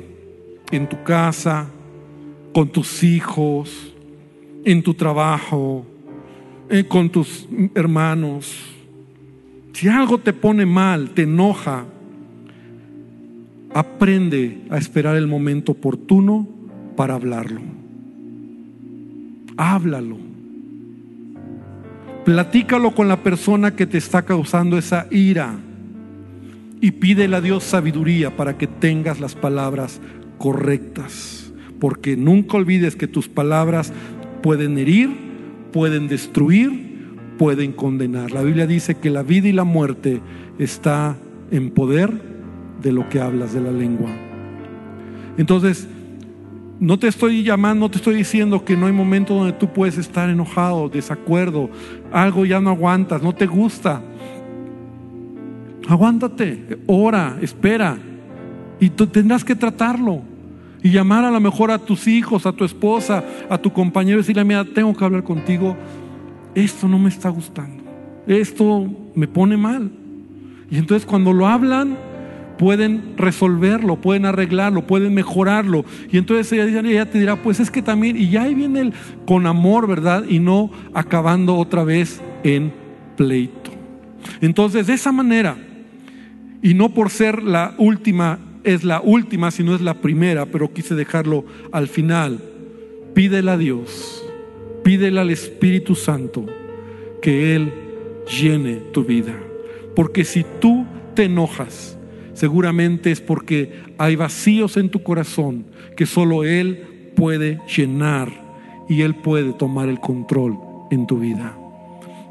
en 0.72 0.90
tu 0.90 1.02
casa, 1.04 1.68
con 2.54 2.70
tus 2.70 3.04
hijos, 3.04 3.93
en 4.66 4.84
tu 4.84 4.94
trabajo, 4.94 5.86
eh, 6.70 6.86
con 6.86 7.10
tus 7.10 7.48
hermanos. 7.76 8.56
Si 9.74 9.88
algo 9.88 10.18
te 10.18 10.34
pone 10.34 10.66
mal, 10.66 11.12
te 11.12 11.24
enoja, 11.24 11.86
aprende 13.74 14.62
a 14.70 14.78
esperar 14.78 15.16
el 15.16 15.28
momento 15.28 15.74
oportuno 15.74 16.48
para 16.96 17.16
hablarlo. 17.16 17.62
Háblalo. 19.58 20.18
Platícalo 22.26 22.96
con 22.96 23.08
la 23.08 23.22
persona 23.22 23.76
que 23.76 23.86
te 23.86 23.98
está 23.98 24.22
causando 24.22 24.78
esa 24.78 25.08
ira 25.12 25.58
y 26.80 26.92
pídele 26.92 27.36
a 27.36 27.42
Dios 27.42 27.64
sabiduría 27.64 28.36
para 28.36 28.58
que 28.58 28.68
tengas 28.68 29.20
las 29.20 29.36
palabras 29.36 30.00
correctas. 30.38 31.52
Porque 31.80 32.16
nunca 32.16 32.58
olvides 32.58 32.96
que 32.96 33.08
tus 33.08 33.28
palabras 33.28 33.92
pueden 34.44 34.78
herir, 34.78 35.10
pueden 35.72 36.08
destruir, 36.08 37.16
pueden 37.40 37.72
condenar. 37.72 38.32
La 38.32 38.44
Biblia 38.44 38.68
dice 38.68 38.96
que 38.96 39.10
la 39.10 39.24
vida 39.24 39.48
y 39.48 39.54
la 39.54 39.64
muerte 39.64 40.22
está 40.60 41.18
en 41.50 41.72
poder 41.72 42.12
de 42.82 42.92
lo 42.92 43.10
que 43.10 43.20
hablas 43.20 43.54
de 43.54 43.62
la 43.62 43.72
lengua. 43.72 44.12
Entonces, 45.38 45.88
no 46.80 47.00
te 47.00 47.08
estoy 47.08 47.44
llamando, 47.44 47.86
no 47.86 47.92
te 47.92 47.98
estoy 47.98 48.16
diciendo 48.16 48.66
que 48.66 48.76
no 48.76 48.88
hay 48.88 48.92
momento 48.92 49.34
donde 49.34 49.54
tú 49.54 49.72
puedes 49.72 49.98
estar 49.98 50.30
enojado, 50.30 50.90
desacuerdo, 50.90 51.70
algo 52.12 52.46
ya 52.46 52.60
no 52.60 52.72
aguantas, 52.72 53.24
no 53.24 53.34
te 53.34 53.48
gusta. 53.48 54.02
Aguántate, 55.88 56.80
ora, 56.86 57.38
espera 57.42 57.98
y 58.80 58.90
tendrás 58.90 59.46
que 59.46 59.56
tratarlo 59.56 60.33
y 60.84 60.92
llamar 60.92 61.24
a 61.24 61.32
lo 61.32 61.40
mejor 61.40 61.72
a 61.72 61.80
tus 61.80 62.08
hijos, 62.08 62.46
a 62.46 62.52
tu 62.52 62.66
esposa, 62.66 63.24
a 63.50 63.58
tu 63.58 63.72
compañero 63.72 64.18
y 64.18 64.22
decirle, 64.22 64.44
mira, 64.44 64.66
tengo 64.66 64.94
que 64.96 65.04
hablar 65.04 65.24
contigo, 65.24 65.78
esto 66.54 66.88
no 66.88 67.00
me 67.00 67.10
está 67.10 67.30
gustando, 67.30 67.84
esto 68.28 68.88
me 69.16 69.28
pone 69.28 69.56
mal. 69.56 69.90
Y 70.70 70.78
entonces 70.78 71.06
cuando 71.06 71.32
lo 71.32 71.48
hablan, 71.48 71.98
pueden 72.58 73.14
resolverlo, 73.18 73.96
pueden 73.98 74.26
arreglarlo, 74.26 74.86
pueden 74.86 75.14
mejorarlo. 75.14 75.86
Y 76.12 76.18
entonces 76.18 76.52
ella, 76.52 76.80
ella, 76.80 77.10
te 77.10 77.20
dirá, 77.20 77.42
pues 77.42 77.60
es 77.60 77.72
que 77.72 77.82
también, 77.82 78.18
y 78.18 78.30
ya 78.30 78.44
ahí 78.44 78.54
viene 78.54 78.82
el 78.82 78.94
con 79.26 79.48
amor, 79.48 79.88
¿verdad? 79.88 80.26
Y 80.28 80.40
no 80.40 80.70
acabando 80.94 81.56
otra 81.56 81.84
vez 81.84 82.22
en 82.44 82.74
pleito. 83.16 83.72
Entonces, 84.42 84.88
de 84.88 84.94
esa 84.94 85.12
manera, 85.12 85.56
y 86.62 86.74
no 86.74 86.90
por 86.90 87.10
ser 87.10 87.44
la 87.44 87.74
última 87.78 88.40
es 88.64 88.84
la 88.84 89.02
última, 89.02 89.52
si 89.52 89.64
no 89.64 89.76
es 89.76 89.82
la 89.82 89.96
primera, 89.96 90.46
pero 90.46 90.74
quise 90.74 90.96
dejarlo 90.96 91.46
al 91.72 91.88
final. 91.88 92.40
Pídele 93.14 93.52
a 93.52 93.58
Dios, 93.58 94.24
pídele 94.84 95.20
al 95.20 95.30
Espíritu 95.30 95.96
Santo 95.96 96.46
que 97.22 97.56
Él 97.56 97.72
llene 98.40 98.76
tu 98.92 99.04
vida. 99.04 99.38
Porque 99.96 100.26
si 100.26 100.46
tú 100.60 100.86
te 101.14 101.26
enojas, 101.26 101.98
seguramente 102.34 103.12
es 103.12 103.22
porque 103.22 103.74
hay 103.98 104.16
vacíos 104.16 104.78
en 104.78 104.90
tu 104.90 105.04
corazón 105.04 105.66
que 105.96 106.06
solo 106.06 106.44
Él 106.44 107.12
puede 107.16 107.60
llenar 107.76 108.30
y 108.90 109.02
Él 109.02 109.16
puede 109.16 109.54
tomar 109.54 109.90
el 109.90 110.00
control 110.00 110.58
en 110.90 111.06
tu 111.06 111.20
vida. 111.20 111.58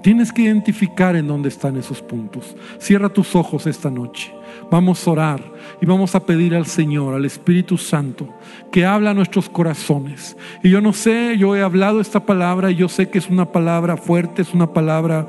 Tienes 0.03 0.33
que 0.33 0.43
identificar 0.43 1.15
en 1.15 1.29
dónde 1.29 1.49
están 1.49 1.77
esos 1.77 2.03
puntos. 2.03 2.57
Cierra 2.79 3.09
tus 3.09 3.37
ojos 3.37 3.67
esta 3.69 3.89
noche. 3.89 4.33
Vamos 4.71 5.07
a 5.07 5.11
orar 5.11 5.53
y 5.81 5.87
vamos 5.87 6.15
a 6.15 6.27
pedir 6.27 6.55
al 6.55 6.67
Señor, 6.67 7.15
al 7.15 7.25
Espíritu 7.25 7.79
Santo, 7.79 8.29
que 8.73 8.85
habla 8.85 9.11
a 9.11 9.15
nuestros 9.15 9.49
corazones. 9.49 10.37
Y 10.63 10.71
yo 10.71 10.81
no 10.81 10.93
sé, 10.93 11.37
yo 11.39 11.55
he 11.55 11.63
hablado 11.63 12.01
esta 12.01 12.21
palabra 12.27 12.71
y 12.71 12.77
yo 12.77 12.89
sé 12.89 13.11
que 13.11 13.19
es 13.19 13.29
una 13.29 13.53
palabra 13.53 13.97
fuerte, 13.97 14.43
es 14.43 14.53
una 14.53 14.73
palabra, 14.73 15.29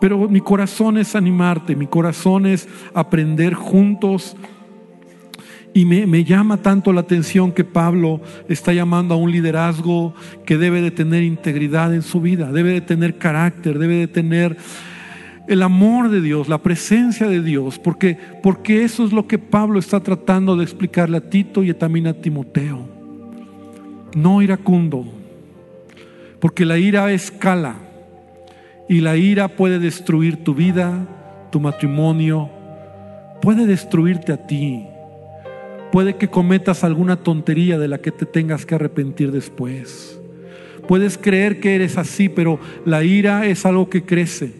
pero 0.00 0.28
mi 0.28 0.40
corazón 0.40 0.98
es 0.98 1.14
animarte, 1.14 1.76
mi 1.76 1.86
corazón 1.86 2.46
es 2.46 2.68
aprender 2.94 3.54
juntos. 3.54 4.36
Y 5.74 5.84
me, 5.84 6.06
me, 6.06 6.24
llama 6.24 6.56
tanto 6.56 6.92
la 6.92 7.02
atención 7.02 7.52
que 7.52 7.62
Pablo 7.62 8.20
está 8.48 8.72
llamando 8.72 9.14
a 9.14 9.18
un 9.18 9.30
liderazgo 9.30 10.14
que 10.44 10.56
debe 10.56 10.80
de 10.80 10.90
tener 10.90 11.22
integridad 11.22 11.94
en 11.94 12.02
su 12.02 12.20
vida, 12.20 12.50
debe 12.50 12.72
de 12.72 12.80
tener 12.80 13.18
carácter, 13.18 13.78
debe 13.78 13.96
de 13.96 14.08
tener 14.08 14.56
el 15.48 15.62
amor 15.62 16.10
de 16.10 16.20
Dios, 16.20 16.48
la 16.48 16.58
presencia 16.58 17.26
de 17.26 17.42
Dios, 17.42 17.78
porque, 17.78 18.18
porque 18.42 18.84
eso 18.84 19.04
es 19.04 19.12
lo 19.12 19.26
que 19.26 19.38
Pablo 19.38 19.78
está 19.78 20.00
tratando 20.00 20.56
de 20.56 20.62
explicarle 20.62 21.16
a 21.16 21.30
Tito 21.30 21.64
y 21.64 21.72
también 21.72 22.06
a 22.06 22.12
Timoteo. 22.12 22.86
No 24.14 24.42
iracundo, 24.42 25.06
porque 26.38 26.66
la 26.66 26.76
ira 26.76 27.10
escala 27.12 27.76
y 28.90 29.00
la 29.00 29.16
ira 29.16 29.48
puede 29.48 29.78
destruir 29.78 30.44
tu 30.44 30.54
vida, 30.54 31.06
tu 31.50 31.60
matrimonio, 31.60 32.50
puede 33.40 33.66
destruirte 33.66 34.32
a 34.32 34.46
ti. 34.46 34.84
Puede 35.92 36.16
que 36.16 36.28
cometas 36.28 36.84
alguna 36.84 37.16
tontería 37.16 37.78
de 37.78 37.88
la 37.88 37.98
que 37.98 38.12
te 38.12 38.26
tengas 38.26 38.66
que 38.66 38.74
arrepentir 38.74 39.32
después. 39.32 40.20
Puedes 40.86 41.18
creer 41.18 41.60
que 41.60 41.74
eres 41.74 41.98
así, 41.98 42.28
pero 42.28 42.58
la 42.84 43.04
ira 43.04 43.46
es 43.46 43.66
algo 43.66 43.88
que 43.88 44.04
crece. 44.04 44.52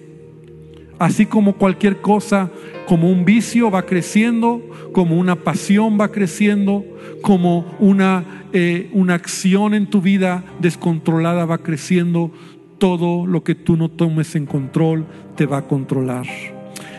Así 0.99 1.27
como 1.27 1.57
cualquier 1.57 1.99
cosa, 2.01 2.51
como 2.87 3.11
un 3.11 3.25
vicio 3.25 3.71
va 3.71 3.87
creciendo, 3.87 4.63
como 4.93 5.17
una 5.17 5.37
pasión 5.37 5.99
va 6.01 6.09
creciendo, 6.11 6.85
como 7.23 7.77
una, 7.79 8.45
eh, 8.53 8.91
una 8.93 9.15
acción 9.15 9.75
en 9.75 9.87
tu 9.87 10.01
vida 10.01 10.45
descontrolada 10.61 11.45
va 11.45 11.59
creciendo, 11.59 12.33
todo 12.79 13.27
lo 13.27 13.45
que 13.45 13.55
tú 13.55 13.77
no 13.77 13.91
tomes 13.91 14.35
en 14.35 14.47
control 14.47 15.07
te 15.37 15.47
va 15.47 15.59
a 15.59 15.67
controlar. 15.67 16.27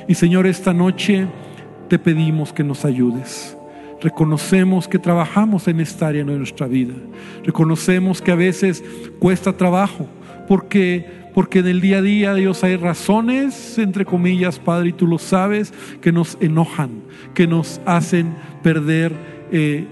Y 0.08 0.16
Señor, 0.16 0.48
esta 0.48 0.74
noche 0.74 1.28
te 1.88 2.00
pedimos 2.00 2.54
que 2.54 2.64
nos 2.64 2.86
ayudes. 2.86 3.59
Reconocemos 4.02 4.88
que 4.88 5.00
trabajamos 5.00 5.68
en 5.68 5.80
esta 5.80 6.08
área 6.08 6.24
de 6.24 6.38
nuestra 6.38 6.68
vida. 6.68 6.94
Reconocemos 7.44 8.22
que 8.22 8.32
a 8.32 8.36
veces 8.36 8.84
cuesta 9.20 9.54
trabajo 9.54 10.08
porque 10.48 11.20
porque 11.34 11.60
en 11.60 11.68
el 11.68 11.80
día 11.80 12.00
a 12.00 12.02
día 12.02 12.34
Dios 12.34 12.64
hay 12.64 12.76
razones, 12.76 13.78
entre 13.78 14.04
comillas, 14.04 14.60
Padre, 14.60 14.90
y 14.90 14.94
tú 14.94 15.08
lo 15.08 15.20
sabes, 15.20 15.74
que 16.02 16.12
nos 16.12 16.38
enojan, 16.42 17.02
que 17.34 17.48
nos 17.48 17.80
hacen 17.86 18.34
perder 18.64 19.14
eh, 19.52 19.86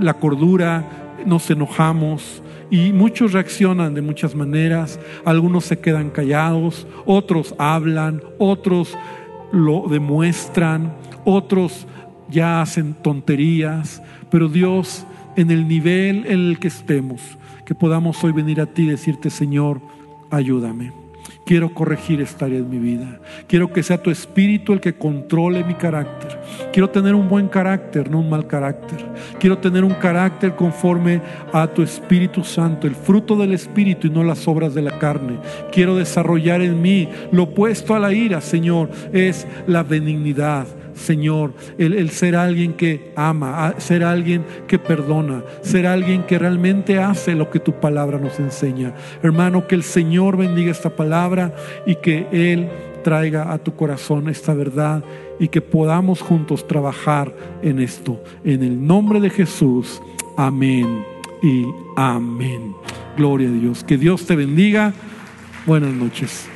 la 0.00 0.14
cordura, 0.14 1.14
nos 1.26 1.50
enojamos, 1.50 2.42
y 2.70 2.92
muchos 2.92 3.32
reaccionan 3.32 3.94
de 3.94 4.02
muchas 4.02 4.34
maneras, 4.34 4.98
algunos 5.24 5.64
se 5.66 5.78
quedan 5.78 6.10
callados, 6.10 6.86
otros 7.04 7.54
hablan, 7.58 8.22
otros 8.38 8.96
lo 9.52 9.86
demuestran, 9.88 10.94
otros 11.24 11.86
ya 12.30 12.60
hacen 12.60 12.94
tonterías, 12.94 14.02
pero 14.30 14.48
Dios, 14.48 15.06
en 15.36 15.50
el 15.50 15.68
nivel 15.68 16.26
en 16.26 16.48
el 16.48 16.58
que 16.58 16.68
estemos, 16.68 17.20
que 17.64 17.74
podamos 17.74 18.22
hoy 18.24 18.32
venir 18.32 18.60
a 18.60 18.66
ti 18.66 18.82
y 18.82 18.86
decirte, 18.86 19.30
Señor, 19.30 19.80
ayúdame. 20.30 20.92
Quiero 21.46 21.72
corregir 21.72 22.20
esta 22.20 22.46
área 22.46 22.58
de 22.58 22.64
mi 22.64 22.80
vida. 22.80 23.20
Quiero 23.46 23.72
que 23.72 23.84
sea 23.84 24.02
tu 24.02 24.10
espíritu 24.10 24.72
el 24.72 24.80
que 24.80 24.94
controle 24.94 25.62
mi 25.62 25.74
carácter. 25.74 26.40
Quiero 26.72 26.90
tener 26.90 27.14
un 27.14 27.28
buen 27.28 27.46
carácter, 27.46 28.10
no 28.10 28.18
un 28.18 28.28
mal 28.28 28.48
carácter. 28.48 28.98
Quiero 29.38 29.56
tener 29.58 29.84
un 29.84 29.94
carácter 29.94 30.56
conforme 30.56 31.22
a 31.52 31.68
tu 31.68 31.82
Espíritu 31.82 32.42
Santo, 32.42 32.88
el 32.88 32.96
fruto 32.96 33.36
del 33.36 33.52
Espíritu 33.52 34.08
y 34.08 34.10
no 34.10 34.24
las 34.24 34.48
obras 34.48 34.74
de 34.74 34.82
la 34.82 34.98
carne. 34.98 35.38
Quiero 35.70 35.94
desarrollar 35.94 36.62
en 36.62 36.82
mí 36.82 37.08
lo 37.30 37.44
opuesto 37.44 37.94
a 37.94 38.00
la 38.00 38.12
ira, 38.12 38.40
Señor, 38.40 38.90
es 39.12 39.46
la 39.68 39.84
benignidad 39.84 40.66
Señor, 40.96 41.52
el, 41.78 42.10
ser 42.10 42.34
alguien 42.36 42.72
que 42.72 43.12
ama, 43.16 43.74
ser 43.78 44.02
alguien 44.02 44.44
que 44.66 44.78
perdona, 44.78 45.44
ser 45.62 45.86
alguien 45.86 46.24
que 46.24 46.38
realmente 46.38 46.98
hace 46.98 47.34
lo 47.34 47.50
que 47.50 47.60
tu 47.60 47.72
palabra 47.74 48.18
nos 48.18 48.40
enseña. 48.40 48.94
Hermano, 49.22 49.66
que 49.66 49.74
el 49.74 49.82
Señor 49.82 50.36
bendiga 50.36 50.70
esta 50.70 50.90
palabra 50.90 51.54
y 51.84 51.96
que 51.96 52.26
Él 52.32 52.68
traiga 53.04 53.52
a 53.52 53.58
tu 53.58 53.76
corazón 53.76 54.28
esta 54.28 54.54
verdad 54.54 55.04
y 55.38 55.48
que 55.48 55.60
podamos 55.60 56.22
juntos 56.22 56.66
trabajar 56.66 57.32
en 57.62 57.78
esto. 57.78 58.20
En 58.42 58.62
el 58.62 58.84
nombre 58.84 59.20
de 59.20 59.30
Jesús, 59.30 60.00
amén 60.36 61.04
y 61.42 61.64
amén. 61.96 62.74
Gloria 63.16 63.48
a 63.48 63.52
Dios. 63.52 63.84
Que 63.84 63.96
Dios 63.96 64.26
te 64.26 64.34
bendiga. 64.34 64.92
Buenas 65.66 65.92
noches. 65.92 66.48